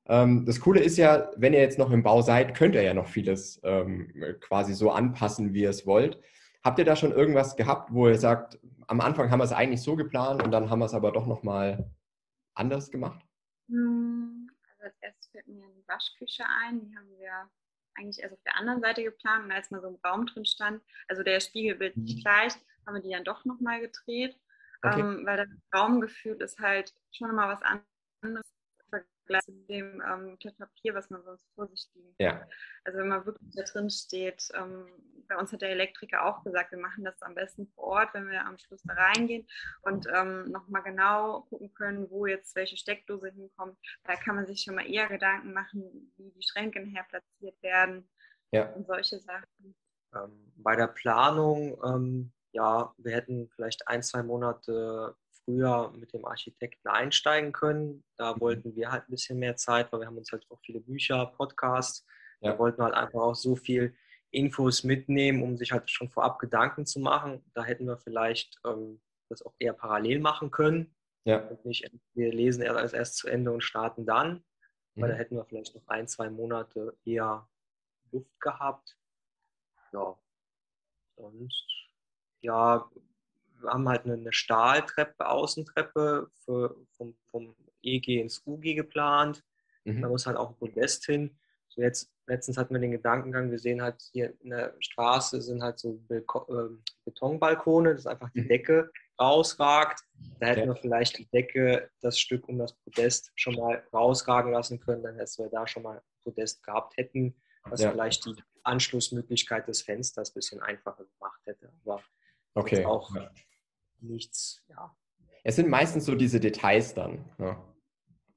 [0.06, 2.94] Ähm, das Coole ist ja, wenn ihr jetzt noch im Bau seid, könnt ihr ja
[2.94, 3.60] noch vieles
[4.40, 6.20] quasi so anpassen, wie ihr es wollt.
[6.62, 9.82] Habt ihr da schon irgendwas gehabt, wo ihr sagt, am Anfang haben wir es eigentlich
[9.82, 11.90] so geplant und dann haben wir es aber doch nochmal
[12.54, 13.24] anders gemacht?
[13.68, 14.09] Hm,
[15.20, 16.80] erstes fällt mir eine Waschküche ein.
[16.80, 17.50] Die haben wir
[17.94, 20.82] eigentlich erst auf der anderen Seite geplant und als mal so ein Raum drin stand,
[21.08, 22.22] also der Spiegelbild nicht mhm.
[22.22, 22.52] gleich,
[22.86, 24.38] haben wir die dann doch nochmal gedreht.
[24.82, 25.00] Okay.
[25.00, 27.62] Ähm, weil das Raumgefühl ist halt schon mal was
[28.22, 28.46] anderes
[28.90, 32.46] Vergleich zu dem ähm, Papier, was man sonst vor sich liegen ja.
[32.84, 34.86] Also wenn man wirklich da drin steht, ähm,
[35.26, 38.28] bei uns hat der Elektriker auch gesagt, wir machen das am besten vor Ort, wenn
[38.28, 39.46] wir am Schluss da reingehen
[39.82, 43.78] und ähm, nochmal genau gucken können, wo jetzt welche Steckdose hinkommt.
[44.04, 48.08] Da kann man sich schon mal eher Gedanken machen, wie die Schränke nachher platziert werden
[48.50, 48.70] ja.
[48.72, 49.74] und solche Sachen.
[50.14, 55.16] Ähm, bei der Planung, ähm, ja, wir hätten vielleicht ein, zwei Monate
[55.50, 58.04] früher mit dem Architekten einsteigen können.
[58.16, 58.40] Da mhm.
[58.40, 61.26] wollten wir halt ein bisschen mehr Zeit, weil wir haben uns halt auch viele Bücher,
[61.26, 62.06] Podcasts.
[62.40, 62.52] Ja.
[62.52, 63.94] Da wollten wir halt einfach auch so viel
[64.30, 67.44] Infos mitnehmen, um sich halt schon vorab Gedanken zu machen.
[67.54, 70.94] Da hätten wir vielleicht ähm, das auch eher parallel machen können.
[71.24, 71.46] Ja.
[71.48, 74.44] Und nicht, wir lesen erst, erst zu Ende und starten dann.
[74.94, 75.02] Mhm.
[75.02, 77.48] Weil da hätten wir vielleicht noch ein, zwei Monate eher
[78.12, 78.96] Luft gehabt.
[79.92, 80.16] Ja.
[81.16, 81.66] Sonst,
[82.40, 82.90] ja,
[83.62, 89.44] wir haben halt eine, Stahltreppe, Außentreppe für, vom, vom EG ins UG geplant.
[89.84, 90.02] Mhm.
[90.02, 91.38] Da muss halt auch ein Podest hin.
[91.68, 95.62] So jetzt, letztens hatten wir den Gedankengang, wir sehen halt hier in der Straße sind
[95.62, 96.00] halt so
[96.48, 98.48] ähm, Betonbalkone, dass einfach die mhm.
[98.48, 100.00] Decke rausragt.
[100.40, 104.80] Da hätten wir vielleicht die Decke, das Stück um das Podest schon mal rausragen lassen
[104.80, 107.92] können, dann hätten wir da schon mal Podest gehabt hätten, was ja.
[107.92, 111.72] vielleicht die Anschlussmöglichkeit des Fensters ein bisschen einfacher gemacht hätte.
[111.84, 112.02] Aber
[112.54, 112.84] okay.
[112.84, 113.30] auch ja
[114.02, 114.94] nichts, ja.
[115.42, 117.24] Es sind meistens so diese Details dann.
[117.38, 117.64] Ja,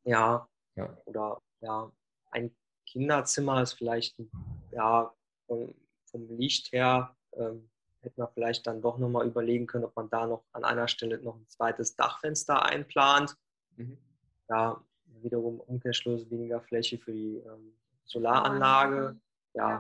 [0.06, 0.98] ja, ja.
[1.06, 1.92] oder ja,
[2.32, 4.22] ein Kinderzimmer ist vielleicht,
[4.72, 5.14] ja,
[5.48, 5.74] vom,
[6.06, 7.70] vom Licht her ähm,
[8.02, 11.22] hätte man vielleicht dann doch nochmal überlegen können, ob man da noch an einer Stelle
[11.22, 13.36] noch ein zweites Dachfenster einplant.
[13.76, 13.98] Mhm.
[14.50, 19.20] Ja, wiederum Umkehrschluss weniger Fläche für die ähm, Solaranlage.
[19.54, 19.80] Ja.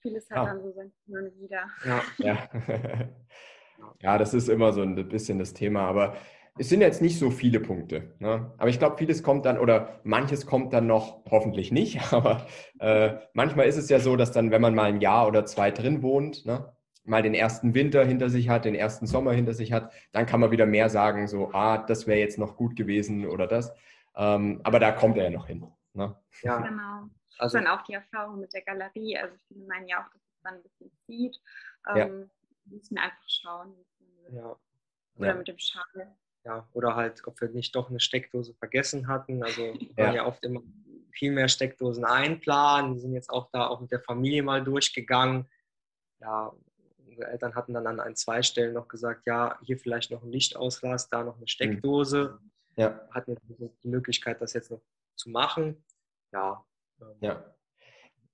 [0.00, 0.44] Vieles hat ah.
[0.46, 0.92] dann so sein
[1.40, 1.68] wieder.
[1.84, 2.02] Ja.
[2.18, 2.48] ja.
[4.00, 6.16] Ja, das ist immer so ein bisschen das Thema, aber
[6.58, 8.14] es sind jetzt nicht so viele Punkte.
[8.18, 8.52] Ne?
[8.58, 12.46] Aber ich glaube, vieles kommt dann oder manches kommt dann noch, hoffentlich nicht, aber
[12.80, 15.70] äh, manchmal ist es ja so, dass dann, wenn man mal ein Jahr oder zwei
[15.70, 16.72] drin wohnt, ne,
[17.04, 20.40] mal den ersten Winter hinter sich hat, den ersten Sommer hinter sich hat, dann kann
[20.40, 23.72] man wieder mehr sagen, so, ah, das wäre jetzt noch gut gewesen oder das.
[24.14, 25.66] Ähm, aber da kommt er ja noch hin.
[25.94, 26.14] Ne?
[26.42, 27.08] Ja, genau.
[27.38, 29.16] Also, dann auch die Erfahrung mit der Galerie.
[29.16, 31.40] Also viele meinen ja auch, dass es dann ein bisschen zieht.
[31.88, 32.08] Ähm, ja
[32.70, 33.74] müssen einfach schauen.
[34.30, 34.56] Ja.
[35.16, 35.34] Oder ja.
[35.34, 36.16] mit dem Schal.
[36.44, 39.42] Ja, oder halt, ob wir nicht doch eine Steckdose vergessen hatten.
[39.42, 39.62] Also
[39.96, 40.14] wir ja.
[40.14, 40.62] ja oft immer
[41.12, 42.94] viel mehr Steckdosen einplanen.
[42.94, 45.48] Wir sind jetzt auch da auch mit der Familie mal durchgegangen.
[46.20, 46.52] Ja,
[47.06, 50.30] unsere Eltern hatten dann an ein, zwei Stellen noch gesagt, ja, hier vielleicht noch ein
[50.30, 52.38] Lichtauslass, da noch eine Steckdose.
[52.76, 53.00] Ja.
[53.10, 54.80] Hatten wir die Möglichkeit, das jetzt noch
[55.16, 55.84] zu machen.
[56.32, 56.64] Ja.
[57.00, 57.54] Ähm, ja.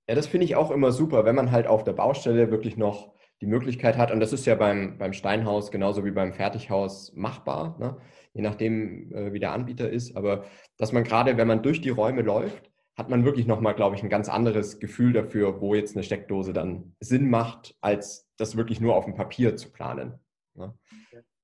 [0.07, 3.15] Ja, das finde ich auch immer super, wenn man halt auf der Baustelle wirklich noch
[3.41, 7.77] die Möglichkeit hat, und das ist ja beim, beim Steinhaus genauso wie beim Fertighaus machbar,
[7.79, 7.97] ne?
[8.33, 10.45] je nachdem, äh, wie der Anbieter ist, aber
[10.77, 14.03] dass man gerade, wenn man durch die Räume läuft, hat man wirklich nochmal, glaube ich,
[14.03, 18.79] ein ganz anderes Gefühl dafür, wo jetzt eine Steckdose dann Sinn macht, als das wirklich
[18.79, 20.19] nur auf dem Papier zu planen.
[20.53, 20.73] Ne?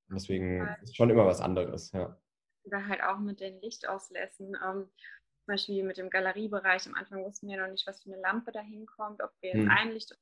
[0.10, 2.18] Deswegen ist schon immer was anderes, ja.
[2.64, 4.56] Oder halt auch mit den Lichtauslässen.
[4.66, 4.86] Ähm,
[5.44, 8.52] zum Beispiel mit dem Galeriebereich, am Anfang wussten wir noch nicht, was für eine Lampe
[8.52, 9.72] da hinkommt, ob wir jetzt hm.
[9.72, 10.16] ein Licht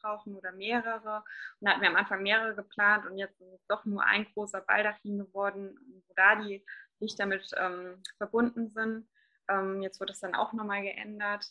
[0.00, 1.24] brauchen oder mehrere.
[1.60, 4.26] Und da hatten wir am Anfang mehrere geplant und jetzt ist es doch nur ein
[4.34, 6.64] großer Baldachin geworden, wo da die
[7.00, 9.08] Lichter mit ähm, verbunden sind.
[9.48, 11.50] Ähm, jetzt wurde es dann auch nochmal geändert.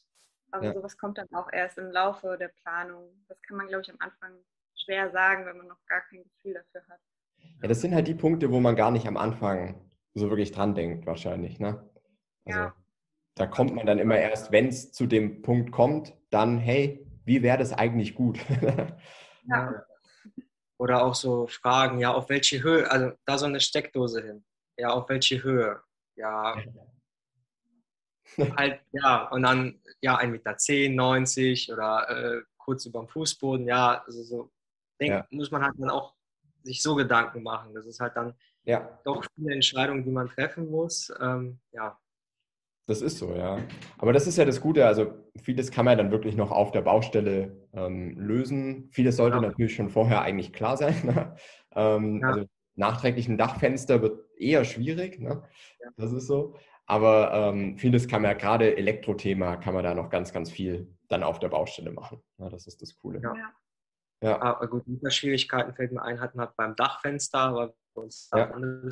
[0.52, 0.74] Aber ja.
[0.74, 3.10] sowas kommt dann auch erst im Laufe der Planung.
[3.28, 4.32] Das kann man, glaube ich, am Anfang
[4.76, 7.00] schwer sagen, wenn man noch gar kein Gefühl dafür hat.
[7.62, 10.76] Ja, das sind halt die Punkte, wo man gar nicht am Anfang so wirklich dran
[10.76, 11.60] denkt, wahrscheinlich.
[11.60, 11.90] Ne?
[12.46, 12.76] Also, ja.
[13.38, 17.44] Da kommt man dann immer erst, wenn es zu dem Punkt kommt, dann, hey, wie
[17.44, 18.40] wäre das eigentlich gut?
[19.48, 19.84] ja.
[20.78, 24.46] Oder auch so Fragen, ja, auf welche Höhe, also da so eine Steckdose hin.
[24.78, 25.82] Ja, auf welche Höhe?
[26.16, 26.56] Ja,
[28.58, 33.68] halt, ja, und dann, ja, 1,10 Meter, 10, 90 oder äh, kurz über dem Fußboden,
[33.68, 34.52] ja, also so,
[35.00, 35.28] denk, ja.
[35.32, 36.16] muss man halt dann auch
[36.64, 37.74] sich so Gedanken machen.
[37.74, 39.00] Das ist halt dann ja.
[39.04, 41.12] doch viele Entscheidungen, die man treffen muss.
[41.20, 41.98] Ähm, ja.
[42.88, 43.60] Das ist so, ja.
[43.98, 44.86] Aber das ist ja das Gute.
[44.86, 48.90] Also vieles kann man dann wirklich noch auf der Baustelle ähm, lösen.
[48.92, 49.42] Vieles sollte ja.
[49.42, 50.96] natürlich schon vorher eigentlich klar sein.
[51.06, 51.36] Ne?
[51.76, 52.30] Ähm, ja.
[52.30, 52.46] Also
[52.76, 55.20] nachträglich ein Dachfenster wird eher schwierig.
[55.20, 55.44] Ne?
[55.84, 55.90] Ja.
[55.98, 56.56] Das ist so.
[56.86, 60.88] Aber ähm, vieles kann man ja gerade Elektrothema kann man da noch ganz, ganz viel
[61.10, 62.22] dann auf der Baustelle machen.
[62.38, 63.20] Ja, das ist das Coole.
[63.22, 63.34] Ja.
[64.24, 64.42] Ja.
[64.42, 68.38] Aber ah, gut, Schwierigkeiten fällt mir ein, hatten wir beim Dachfenster, weil wir uns da
[68.40, 68.52] ja.
[68.52, 68.90] andere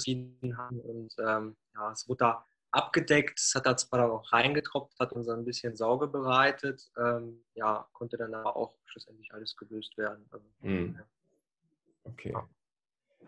[0.58, 5.13] haben und ähm, ja, es wurde da abgedeckt, es hat da zwar auch reingetropft, hat
[5.13, 10.25] uns ein bisschen Sorge bereitet, ähm, ja, konnte dann aber auch schlussendlich alles gelöst werden.
[10.31, 10.95] Also, mhm.
[10.97, 11.05] ja.
[12.03, 12.35] Okay.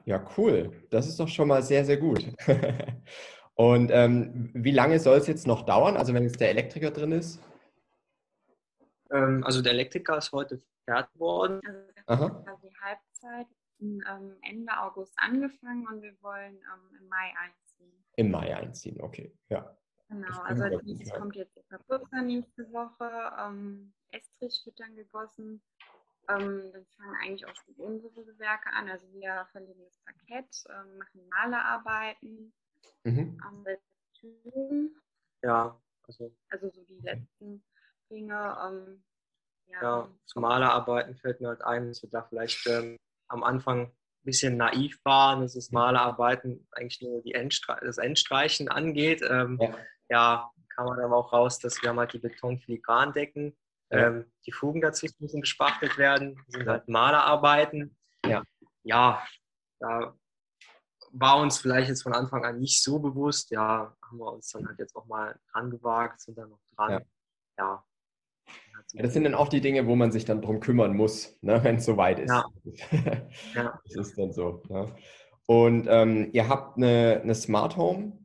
[0.05, 0.71] Ja, cool.
[0.89, 2.25] Das ist doch schon mal sehr, sehr gut.
[3.55, 5.97] und ähm, wie lange soll es jetzt noch dauern?
[5.97, 7.41] Also wenn jetzt der Elektriker drin ist?
[9.11, 11.59] Ähm, also der Elektriker ist heute fertig worden.
[12.05, 13.47] Also wir haben quasi Halbzeit
[13.81, 17.66] ähm, Ende August angefangen und wir wollen ähm, im Mai einziehen.
[18.17, 19.77] Im Mai einziehen, okay, ja.
[20.09, 25.61] Genau, also es kommt jetzt Putzer nächste Woche, ähm, Estrich wird dann gegossen.
[26.29, 28.89] Ähm, dann fangen eigentlich auch schon unsere Gewerke an.
[28.89, 32.53] Also wir verlegen das Parkett, ähm, machen Malerarbeiten
[33.03, 33.39] mhm.
[33.43, 33.65] am
[34.13, 34.95] Türen.
[35.43, 36.33] Ja, also.
[36.49, 37.63] Also so die letzten
[38.09, 38.57] Dinge.
[38.65, 39.03] Ähm,
[39.67, 43.91] ja, ja zu Malerarbeiten fällt mir halt ein, dass wir da vielleicht ähm, am Anfang
[44.27, 49.23] bisschen naiv waren, dass das Malerarbeiten eigentlich nur die Endstre das Endstreichen angeht.
[49.27, 49.77] Ähm, ja.
[50.09, 50.51] ja.
[50.75, 53.57] kam man aber auch raus, dass wir haben halt die Betonfiligrandecken.
[53.89, 54.07] Ja.
[54.07, 56.35] Ähm, die Fugen dazwischen müssen gespachtelt werden.
[56.45, 57.97] Das sind halt Malerarbeiten.
[58.25, 58.43] Ja.
[58.83, 59.23] ja,
[59.79, 60.13] da
[61.11, 63.49] war uns vielleicht jetzt von Anfang an nicht so bewusst.
[63.51, 67.05] Ja, haben wir uns dann halt jetzt auch mal dran gewagt, sind dann noch dran.
[67.57, 67.86] Ja,
[68.93, 71.77] das sind dann auch die Dinge, wo man sich dann drum kümmern muss, ne, wenn
[71.77, 72.31] es soweit ist.
[72.31, 72.45] Ja.
[73.55, 73.79] ja.
[73.85, 74.63] Das ist dann so.
[74.69, 74.93] Ne?
[75.45, 78.17] Und ähm, ihr habt eine, eine Smart Home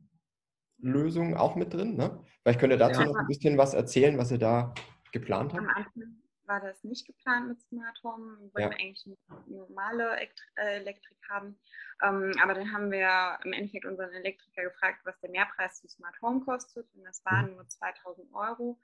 [0.79, 2.21] Lösung auch mit drin, ne?
[2.41, 3.07] Vielleicht könnt ihr dazu ja.
[3.07, 4.73] noch ein bisschen was erzählen, was ihr da
[5.13, 5.63] geplant habt.
[5.63, 8.37] Am Anfang war das nicht geplant mit Smart Home.
[8.39, 8.77] Wir wollten ja.
[8.79, 10.19] eigentlich eine normale
[10.55, 11.57] äh, Elektrik haben.
[12.03, 16.21] Ähm, aber dann haben wir im Endeffekt unseren Elektriker gefragt, was der Mehrpreis zu Smart
[16.21, 16.85] Home kostet.
[16.95, 17.55] Und das waren mhm.
[17.55, 18.77] nur 2000 Euro.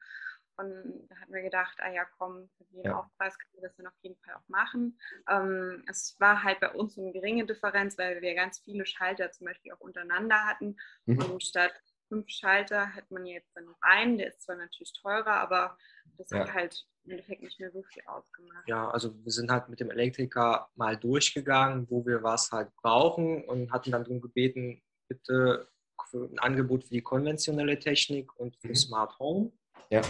[0.60, 3.00] Und da hatten wir gedacht, ah ja, komm, für den ja.
[3.00, 5.00] Aufpreis können wir das dann auf jeden Fall auch machen.
[5.30, 9.32] Ähm, es war halt bei uns so eine geringe Differenz, weil wir ganz viele Schalter
[9.32, 10.76] zum Beispiel auch untereinander hatten.
[11.06, 11.20] Mhm.
[11.20, 11.72] Und statt
[12.10, 15.78] fünf Schalter hat man jetzt dann noch einen, der ist zwar natürlich teurer, aber
[16.18, 16.40] das ja.
[16.40, 18.68] hat halt im Endeffekt nicht mehr so viel ausgemacht.
[18.68, 23.46] Ja, also wir sind halt mit dem Elektriker mal durchgegangen, wo wir was halt brauchen
[23.46, 25.70] und hatten dann darum gebeten, bitte
[26.10, 28.76] für ein Angebot für die konventionelle Technik und für mhm.
[28.76, 29.52] Smart Home.
[29.90, 30.02] Ja.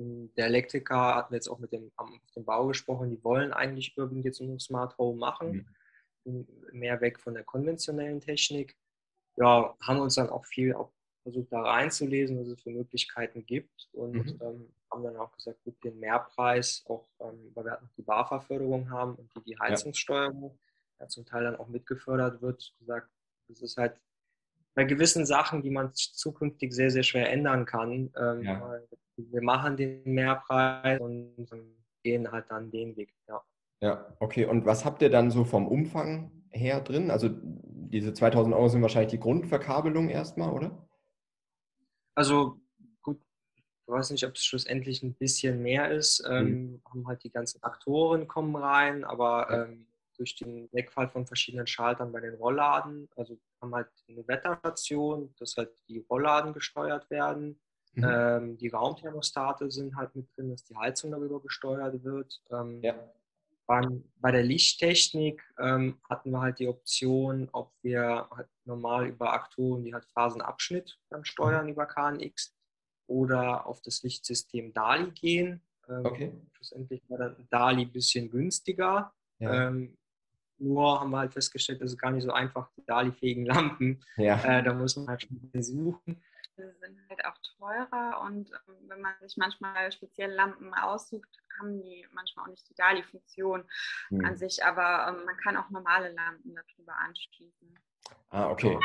[0.00, 3.52] Ähm, der Elektriker hat mir jetzt auch mit dem, auf dem Bau gesprochen, die wollen
[3.52, 5.66] eigentlich irgendwie jetzt nur Smart Home machen,
[6.24, 6.46] mhm.
[6.72, 8.76] mehr weg von der konventionellen Technik.
[9.36, 13.88] Ja, haben uns dann auch viel auch versucht da reinzulesen, was es für Möglichkeiten gibt
[13.92, 14.40] und mhm.
[14.42, 18.02] ähm, haben dann auch gesagt, gut, den Mehrpreis, auch ähm, weil wir halt noch die
[18.02, 20.58] BAFA-Förderung haben und die, die Heizungssteuerung
[20.98, 21.04] ja.
[21.04, 21.08] ja.
[21.08, 23.08] zum Teil dann auch mitgefördert wird, gesagt,
[23.48, 24.00] das ist halt
[24.80, 28.80] bei gewissen Sachen, die man zukünftig sehr, sehr schwer ändern kann, ähm, ja
[29.30, 31.48] wir machen den Mehrpreis und
[32.02, 33.14] gehen halt dann den Weg.
[33.28, 33.42] Ja.
[33.80, 34.46] ja, okay.
[34.46, 37.10] Und was habt ihr dann so vom Umfang her drin?
[37.10, 40.88] Also diese 2000 Euro sind wahrscheinlich die Grundverkabelung erstmal, oder?
[42.14, 42.60] Also
[43.02, 43.20] gut,
[43.56, 46.24] ich weiß nicht, ob es schlussendlich ein bisschen mehr ist.
[46.26, 46.36] Mhm.
[46.36, 49.86] Ähm, haben halt die ganzen Aktoren kommen rein, aber ähm,
[50.20, 55.56] durch den Wegfall von verschiedenen Schaltern bei den Rollladen, also haben halt eine Wetterstation, dass
[55.56, 57.58] halt die Rollladen gesteuert werden.
[57.94, 58.04] Mhm.
[58.04, 62.42] Ähm, die Raumthermostate sind halt mit drin, dass die Heizung darüber gesteuert wird.
[62.50, 62.94] Ähm, ja.
[63.66, 69.32] beim, bei der Lichttechnik ähm, hatten wir halt die Option, ob wir halt normal über
[69.32, 71.72] Aktoren, die halt Phasenabschnitt dann steuern mhm.
[71.72, 72.54] über KNX
[73.06, 75.62] oder auf das Lichtsystem DALI gehen.
[75.88, 76.32] Ähm, okay.
[76.52, 79.14] Schlussendlich war dann DALI ein bisschen günstiger.
[79.38, 79.68] Ja.
[79.68, 79.96] Ähm,
[80.60, 84.04] nur haben wir halt festgestellt, dass es gar nicht so einfach die DALI-fähigen Lampen.
[84.16, 84.42] Ja.
[84.44, 86.22] Äh, da muss man halt schon suchen.
[86.56, 92.06] sind halt auch teurer und ähm, wenn man sich manchmal spezielle Lampen aussucht, haben die
[92.12, 93.64] manchmal auch nicht die DALI-Funktion
[94.10, 94.24] mhm.
[94.24, 97.78] an sich, aber ähm, man kann auch normale Lampen darüber anschließen.
[98.30, 98.78] Ah, okay.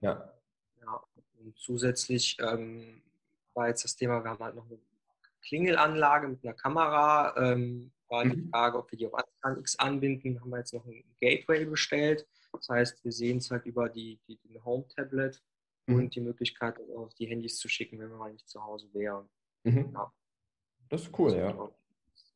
[0.00, 0.32] Ja.
[0.80, 1.02] ja
[1.40, 3.02] und zusätzlich ähm,
[3.54, 4.78] war jetzt das Thema, wir haben halt noch eine
[5.42, 7.34] Klingelanlage mit einer Kamera.
[7.36, 8.50] Ähm, war die mhm.
[8.50, 10.40] Frage, ob wir die auf Anfang X anbinden.
[10.40, 12.26] Haben wir jetzt noch ein Gateway bestellt.
[12.52, 15.42] Das heißt, wir sehen es halt über die, die, den Home-Tablet
[15.86, 15.94] mhm.
[15.94, 19.28] und die Möglichkeit, auf die Handys zu schicken, wenn wir mal nicht zu Hause wären.
[19.64, 19.90] Mhm.
[19.92, 20.12] Ja.
[20.88, 21.70] Das ist cool, ja.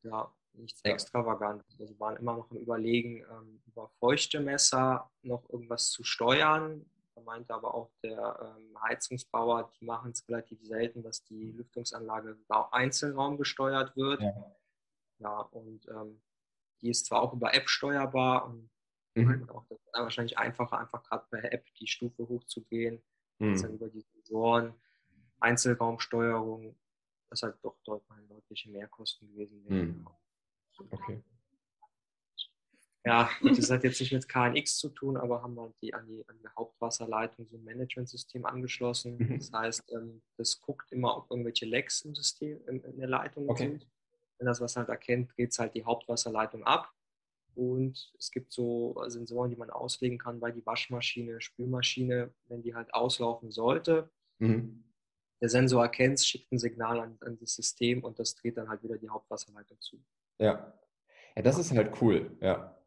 [0.03, 0.91] Ja, nichts ja.
[0.91, 1.63] extravagant.
[1.71, 6.85] Also wir waren immer noch im Überlegen, ähm, über feuchte Messer noch irgendwas zu steuern.
[7.15, 12.37] Da meinte aber auch der ähm, Heizungsbauer, die machen es relativ selten, dass die Lüftungsanlage
[12.71, 14.21] Einzelraum gesteuert wird.
[14.21, 14.33] Ja,
[15.19, 16.21] ja und ähm,
[16.81, 18.69] die ist zwar auch über App steuerbar und
[19.15, 19.49] mhm.
[19.49, 23.01] auch das ist wahrscheinlich einfacher, einfach gerade per App die Stufe hochzugehen,
[23.39, 23.61] mhm.
[23.61, 24.73] dann über die Sensoren,
[25.39, 26.75] Einzelraumsteuerung,
[27.29, 29.87] das halt doch dort mal deutliche Mehrkosten gewesen wären.
[29.99, 30.07] Mhm.
[30.89, 31.23] Okay
[33.05, 36.27] ja, das hat jetzt nicht mit KNX zu tun, aber haben halt die, an, die,
[36.27, 39.17] an die Hauptwasserleitung so ein Managementsystem angeschlossen.
[39.17, 39.37] Mhm.
[39.39, 43.49] Das heißt, ähm, das guckt immer, ob irgendwelche Lecks im System, in, in der Leitung
[43.49, 43.69] okay.
[43.69, 43.87] sind.
[44.43, 46.91] Wenn das was halt erkennt, geht es halt die Hauptwasserleitung ab.
[47.55, 52.75] Und es gibt so Sensoren, die man auslegen kann bei die Waschmaschine, Spülmaschine, wenn die
[52.75, 54.09] halt auslaufen sollte.
[54.39, 54.83] Mhm.
[55.39, 58.67] Der Sensor erkennt es, schickt ein Signal an, an das System und das dreht dann
[58.67, 60.03] halt wieder die Hauptwasserleitung zu.
[60.39, 60.73] Ja.
[61.37, 62.77] Ja, das ist halt cool, ja.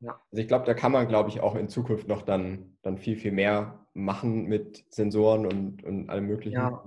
[0.00, 0.20] Ja.
[0.30, 3.16] Also ich glaube, da kann man, glaube ich, auch in Zukunft noch dann, dann viel,
[3.16, 6.56] viel mehr machen mit Sensoren und, und allem möglichen.
[6.56, 6.84] Ja.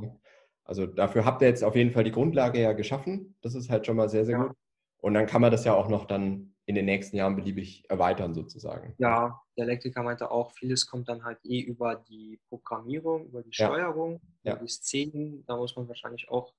[0.70, 3.36] Also dafür habt ihr jetzt auf jeden Fall die Grundlage ja geschaffen.
[3.42, 4.44] Das ist halt schon mal sehr, sehr ja.
[4.44, 4.56] gut.
[5.00, 8.36] Und dann kann man das ja auch noch dann in den nächsten Jahren beliebig erweitern
[8.36, 8.94] sozusagen.
[9.00, 13.52] Ja, der Elektriker meinte auch, vieles kommt dann halt eh über die Programmierung, über die
[13.52, 14.54] Steuerung, ja.
[14.54, 15.44] über die Szenen.
[15.48, 16.54] Da muss man wahrscheinlich auch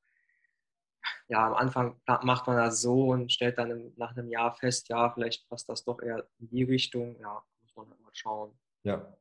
[1.29, 5.09] ja, am Anfang macht man das so und stellt dann nach einem Jahr fest, ja,
[5.11, 7.17] vielleicht passt das doch eher in die Richtung.
[7.21, 8.59] Ja, muss man halt mal schauen.
[8.83, 9.17] Ja.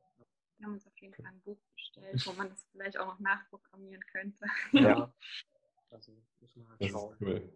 [0.60, 3.18] Wir haben uns auf jeden Fall ein Buch bestellt, wo man das vielleicht auch noch
[3.18, 4.44] nachprogrammieren könnte.
[4.72, 5.12] Ja.
[5.92, 7.16] Also muss man halt schauen.
[7.20, 7.52] cool.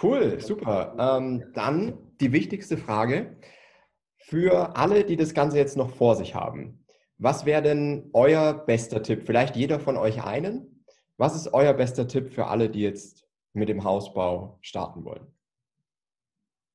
[0.00, 0.94] Cool, super.
[0.96, 3.40] Ähm, dann die wichtigste Frage
[4.18, 6.86] für alle, die das Ganze jetzt noch vor sich haben.
[7.16, 9.24] Was wäre denn euer bester Tipp?
[9.26, 10.84] Vielleicht jeder von euch einen?
[11.16, 15.26] Was ist euer bester Tipp für alle, die jetzt mit dem Hausbau starten wollen?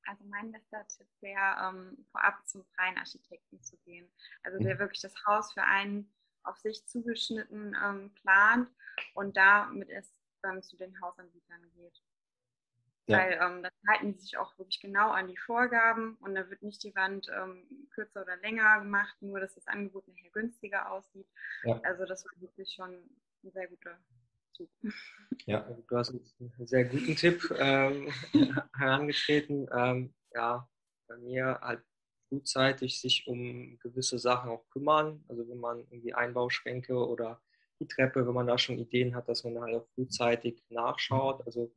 [0.06, 4.10] Also mein bester Tipp wäre, ähm, vorab zum freien Architekten zu gehen.
[4.44, 4.80] Also der mhm.
[4.80, 8.70] wirklich das Haus für einen auf sich zugeschnitten ähm, plant
[9.14, 12.02] und damit es dann zu den Hausanbietern geht.
[13.06, 13.18] Ja.
[13.18, 16.64] Weil ähm, da halten die sich auch wirklich genau an die Vorgaben und da wird
[16.64, 21.28] nicht die Wand ähm, kürzer oder länger gemacht, nur dass das Angebot nachher günstiger aussieht.
[21.64, 21.80] Ja.
[21.84, 22.94] Also das war wirklich schon
[23.44, 24.00] ein sehr guter
[24.54, 24.70] zu.
[25.46, 28.10] Ja, also du hast einen sehr guten Tipp ähm,
[28.78, 29.68] herangetreten.
[29.74, 30.70] Ähm, ja,
[31.08, 31.84] bei mir halt
[32.30, 35.24] frühzeitig sich um gewisse Sachen auch kümmern.
[35.28, 37.42] Also wenn man irgendwie Einbauschränke oder
[37.80, 41.46] die Treppe, wenn man da schon Ideen hat, dass man halt auch frühzeitig nachschaut.
[41.46, 41.72] Also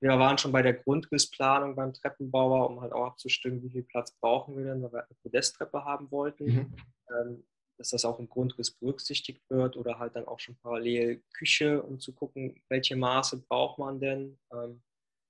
[0.00, 4.12] wir waren schon bei der Grundrissplanung beim Treppenbauer, um halt auch abzustimmen, wie viel Platz
[4.12, 6.44] brauchen wir denn, weil wir eine Podesttreppe haben wollten.
[6.44, 6.76] Mhm.
[7.10, 7.44] Ähm,
[7.82, 11.98] dass das auch im Grundriss berücksichtigt wird oder halt dann auch schon parallel Küche, um
[11.98, 14.38] zu gucken, welche Maße braucht man denn.
[14.52, 14.82] Ähm,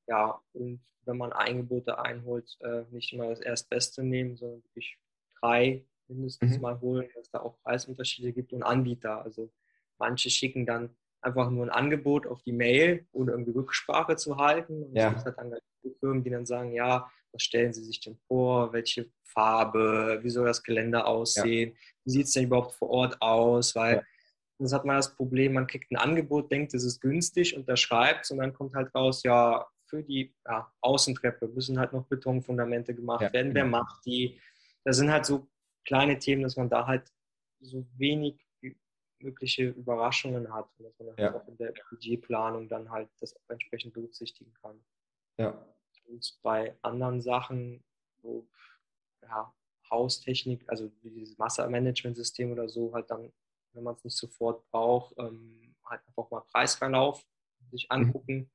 [0.07, 4.99] ja, und wenn man Angebote einholt, äh, nicht immer das Erstbeste nehmen, sondern wirklich
[5.41, 6.61] drei mindestens mhm.
[6.61, 9.23] mal holen, dass da auch Preisunterschiede gibt und Anbieter.
[9.23, 9.51] Also
[9.97, 14.83] manche schicken dann einfach nur ein Angebot auf die Mail, ohne irgendwie Rücksprache zu halten.
[14.83, 15.09] Und ja.
[15.09, 15.59] es gibt halt dann
[16.01, 18.73] Firmen, die dann sagen, ja, was stellen Sie sich denn vor?
[18.73, 20.21] Welche Farbe?
[20.23, 21.71] Wie soll das Geländer aussehen?
[21.71, 21.77] Ja.
[22.05, 23.75] Wie sieht es denn überhaupt vor Ort aus?
[23.75, 24.03] Weil ja.
[24.59, 28.39] sonst hat man das Problem, man kriegt ein Angebot, denkt, es ist günstig, unterschreibt und
[28.39, 33.33] dann kommt halt raus, ja, für die ja, Außentreppe müssen halt noch Betonfundamente gemacht ja.
[33.33, 33.55] werden.
[33.55, 33.79] Wer genau.
[33.79, 34.41] macht die?
[34.85, 35.49] Das sind halt so
[35.85, 37.13] kleine Themen, dass man da halt
[37.61, 38.43] so wenig
[39.23, 41.35] mögliche Überraschungen hat und dass man ja.
[41.35, 44.83] auch in der Budgetplanung dann halt das entsprechend berücksichtigen kann.
[45.39, 45.72] Ja.
[46.13, 47.83] Und bei anderen Sachen,
[48.21, 48.47] wo
[49.23, 49.53] ja,
[49.91, 53.33] Haustechnik, also wie dieses Wassermanagementsystem oder so, halt dann,
[53.73, 57.25] wenn man es nicht sofort braucht, ähm, halt einfach mal Preisverlauf
[57.71, 57.97] sich mhm.
[57.97, 58.51] angucken, mhm.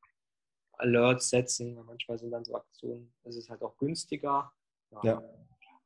[0.74, 4.54] Alerts setzen, weil manchmal sind dann so Aktionen, es ist halt auch günstiger.
[4.92, 5.04] Ja.
[5.04, 5.24] ja.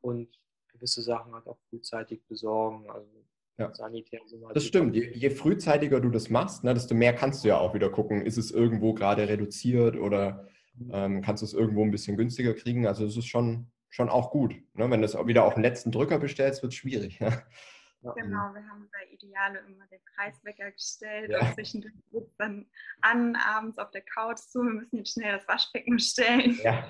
[0.02, 2.90] Und gewisse Sachen halt auch frühzeitig besorgen.
[2.90, 3.26] Also
[3.58, 3.74] ja.
[3.74, 4.96] sanitär sind halt Das stimmt.
[4.96, 8.26] Je, je, frühzeitiger du das machst, ne, desto mehr kannst du ja auch wieder gucken,
[8.26, 10.48] ist es irgendwo gerade reduziert oder
[10.92, 12.88] ähm, kannst du es irgendwo ein bisschen günstiger kriegen.
[12.88, 14.54] Also es ist schon, schon auch gut.
[14.74, 14.90] Ne?
[14.90, 17.20] Wenn du es wieder auf den letzten Drücker bestellst, wird es schwierig.
[17.20, 17.44] Ja?
[18.04, 18.14] Ja.
[18.14, 21.40] Genau, wir haben bei Ideale immer den Preiswecker gestellt ja.
[21.40, 22.66] und zwischendurch es dann
[23.02, 26.60] an, abends auf der Couch zu, wir müssen jetzt schnell das Waschbecken stellen.
[26.64, 26.90] Ja.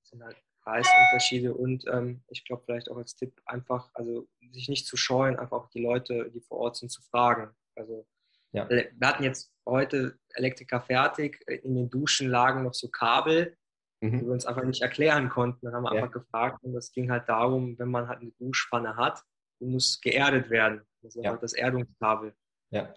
[0.00, 4.68] Das sind halt Preisunterschiede und ähm, ich glaube vielleicht auch als Tipp einfach, also sich
[4.68, 7.54] nicht zu scheuen, einfach auch die Leute, die vor Ort sind, zu fragen.
[7.74, 8.06] Also
[8.52, 8.68] ja.
[8.68, 13.56] wir hatten jetzt heute Elektriker fertig, in den Duschen lagen noch so Kabel,
[14.00, 14.18] mhm.
[14.18, 15.66] die wir uns einfach nicht erklären konnten.
[15.66, 16.02] Dann haben wir ja.
[16.02, 19.22] einfach gefragt und das ging halt darum, wenn man halt eine Duschpfanne hat,
[19.60, 20.82] die muss geerdet werden.
[21.02, 21.32] Das ist ja.
[21.32, 22.34] halt das Erdungskabel.
[22.70, 22.92] Ja.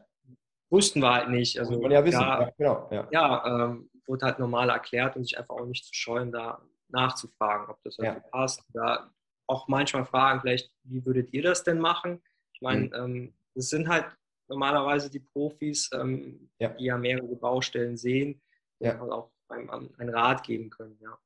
[0.70, 1.60] Wussten wir halt nicht.
[1.60, 2.22] Also, man ja, wissen.
[2.22, 2.88] Ja, genau.
[2.92, 6.62] Ja, ja ähm, wurde halt normal erklärt und sich einfach auch nicht zu scheuen, da
[6.90, 8.64] nachzufragen, ob das also passt.
[8.74, 9.12] Oder
[9.48, 12.22] auch manchmal fragen, vielleicht, wie würdet ihr das denn machen?
[12.54, 12.94] Ich meine, mhm.
[12.94, 14.06] ähm, das sind halt
[14.52, 18.42] normalerweise die Profis, ähm, die ja mehrere Baustellen sehen
[18.80, 19.02] und ja.
[19.02, 20.98] auch einem einen Rat geben können.
[21.02, 21.18] Ja.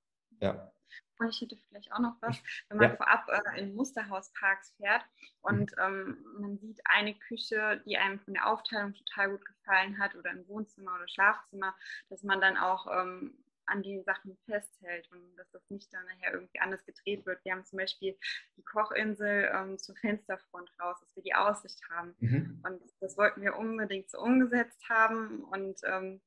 [0.42, 0.72] ja.
[1.18, 2.38] Und ich hätte vielleicht auch noch was,
[2.70, 2.96] wenn man ja.
[2.98, 5.04] vorab äh, in Musterhausparks fährt
[5.42, 5.84] und mhm.
[5.84, 10.30] ähm, man sieht eine Küche, die einem von der Aufteilung total gut gefallen hat oder
[10.30, 11.74] ein Wohnzimmer oder Schlafzimmer,
[12.10, 16.34] dass man dann auch ähm, an den Sachen festhält und dass das nicht dann nachher
[16.34, 17.44] irgendwie anders gedreht wird.
[17.44, 18.18] Wir haben zum Beispiel
[18.58, 22.16] die Kochinsel ähm, zur Fensterfront raus, dass wir die Aussicht haben.
[22.20, 22.62] Mhm.
[22.64, 26.22] Und das wollten wir unbedingt so umgesetzt haben und ähm,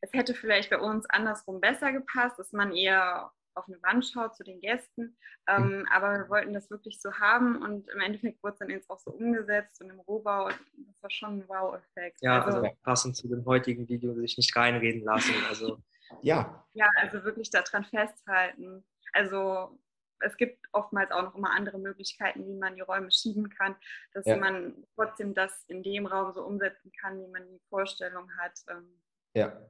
[0.00, 4.36] es hätte vielleicht bei uns andersrum besser gepasst, dass man eher auf eine Wand schaut
[4.36, 5.16] zu den Gästen.
[5.48, 5.86] Ähm, mhm.
[5.90, 8.98] Aber wir wollten das wirklich so haben und im Endeffekt wurde es dann jetzt auch
[8.98, 12.18] so umgesetzt und im Rohbau, das war schon ein Wow-Effekt.
[12.20, 15.34] Ja, also, also, passend zu dem heutigen Video sich nicht reinreden lassen.
[15.48, 15.78] Also
[16.22, 16.66] ja.
[16.74, 18.84] Ja, also wirklich daran festhalten.
[19.12, 19.78] Also
[20.20, 23.76] es gibt oftmals auch noch immer andere Möglichkeiten, wie man die Räume schieben kann,
[24.12, 24.36] dass ja.
[24.36, 28.52] man trotzdem das in dem Raum so umsetzen kann, wie man die Vorstellung hat.
[28.70, 29.00] Ähm,
[29.34, 29.60] ja.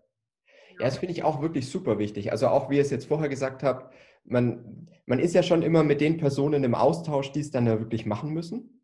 [0.79, 2.33] Ja, das finde ich auch wirklich super wichtig.
[2.33, 5.83] Also auch wie ihr es jetzt vorher gesagt habt, man, man ist ja schon immer
[5.83, 8.83] mit den Personen im Austausch, die es dann ja wirklich machen müssen.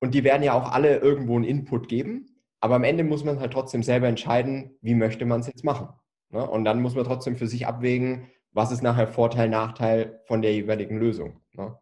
[0.00, 2.42] Und die werden ja auch alle irgendwo einen Input geben.
[2.60, 5.88] Aber am Ende muss man halt trotzdem selber entscheiden, wie möchte man es jetzt machen.
[6.30, 6.48] Ne?
[6.48, 10.54] Und dann muss man trotzdem für sich abwägen, was ist nachher Vorteil, Nachteil von der
[10.54, 11.42] jeweiligen Lösung.
[11.52, 11.78] Ne?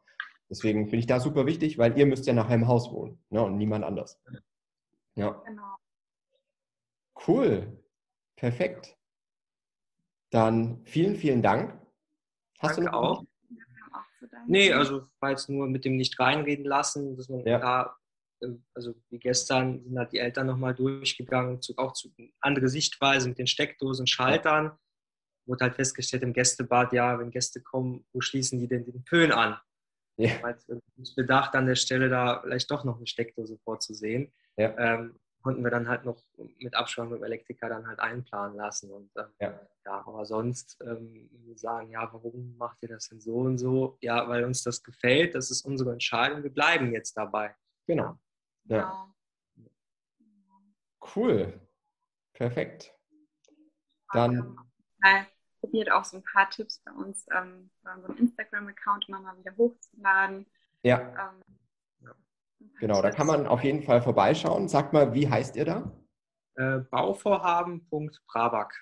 [0.51, 3.43] Deswegen finde ich da super wichtig, weil ihr müsst ja nachher im Haus wohnen ne?
[3.43, 4.21] und niemand anders.
[5.15, 5.31] Ja.
[5.47, 5.77] Genau.
[7.27, 7.85] Cool.
[8.37, 8.99] Perfekt.
[10.31, 11.81] Dann vielen, vielen Dank.
[12.59, 13.25] Hast Danke du noch auch?
[14.47, 17.59] Nee, also war jetzt nur mit dem nicht reinreden lassen, dass man ja.
[17.59, 17.97] da
[18.75, 23.39] also wie gestern sind halt die Eltern nochmal durchgegangen, zu, auch zu andere Sichtweise mit
[23.39, 24.73] den Steckdosen, Schaltern.
[25.47, 29.33] Wurde halt festgestellt im Gästebad, ja, wenn Gäste kommen, wo schließen die denn den Föhn
[29.33, 29.59] an?
[30.17, 30.57] Ja.
[30.97, 34.33] Ich bedacht an der Stelle da vielleicht doch noch eine Steckdose vorzusehen.
[34.57, 34.77] Ja.
[34.79, 36.23] Ähm, konnten wir dann halt noch
[36.59, 38.91] mit Absprache mit dem Elektriker dann halt einplanen lassen.
[38.91, 39.61] Und ähm, ja.
[39.85, 40.07] ja.
[40.07, 43.99] aber sonst ähm, sagen, ja, warum macht ihr das denn so und so?
[44.01, 47.55] Ja, weil uns das gefällt, das ist unsere Entscheidung, wir bleiben jetzt dabei.
[47.87, 48.19] Genau.
[48.65, 48.79] Ja.
[48.79, 49.15] Genau.
[51.15, 51.61] Cool.
[52.33, 52.93] Perfekt.
[54.13, 54.57] Dann.
[55.05, 55.27] Ja,
[55.61, 59.57] probiert auch so ein paar Tipps bei uns ähm, bei unserem Instagram-Account immer mal wieder
[59.57, 60.47] hochzuladen.
[60.83, 61.33] Ja.
[62.03, 62.13] Ähm,
[62.81, 64.69] genau, da kann man auf jeden Fall vorbeischauen.
[64.69, 65.93] Sag mal, wie heißt ihr da?
[66.57, 68.75] Äh, Bauvorhaben.brabak.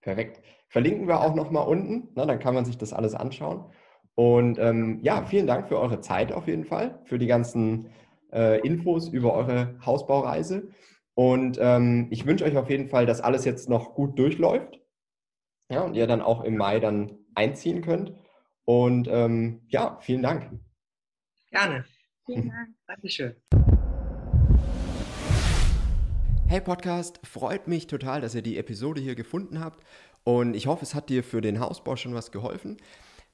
[0.00, 0.42] Perfekt.
[0.68, 3.72] Verlinken wir auch nochmal unten, na, dann kann man sich das alles anschauen.
[4.14, 7.90] Und ähm, ja, vielen Dank für eure Zeit auf jeden Fall, für die ganzen
[8.32, 10.68] äh, Infos über eure Hausbaureise.
[11.14, 14.80] Und ähm, ich wünsche euch auf jeden Fall, dass alles jetzt noch gut durchläuft.
[15.70, 18.14] Ja, und ihr dann auch im Mai dann einziehen könnt.
[18.64, 20.50] Und ähm, ja, vielen Dank.
[21.50, 21.84] Gerne.
[22.26, 22.68] Vielen Dank.
[22.86, 23.34] Dankeschön.
[26.46, 29.84] Hey Podcast, freut mich total, dass ihr die Episode hier gefunden habt.
[30.24, 32.78] Und ich hoffe, es hat dir für den Hausbau schon was geholfen.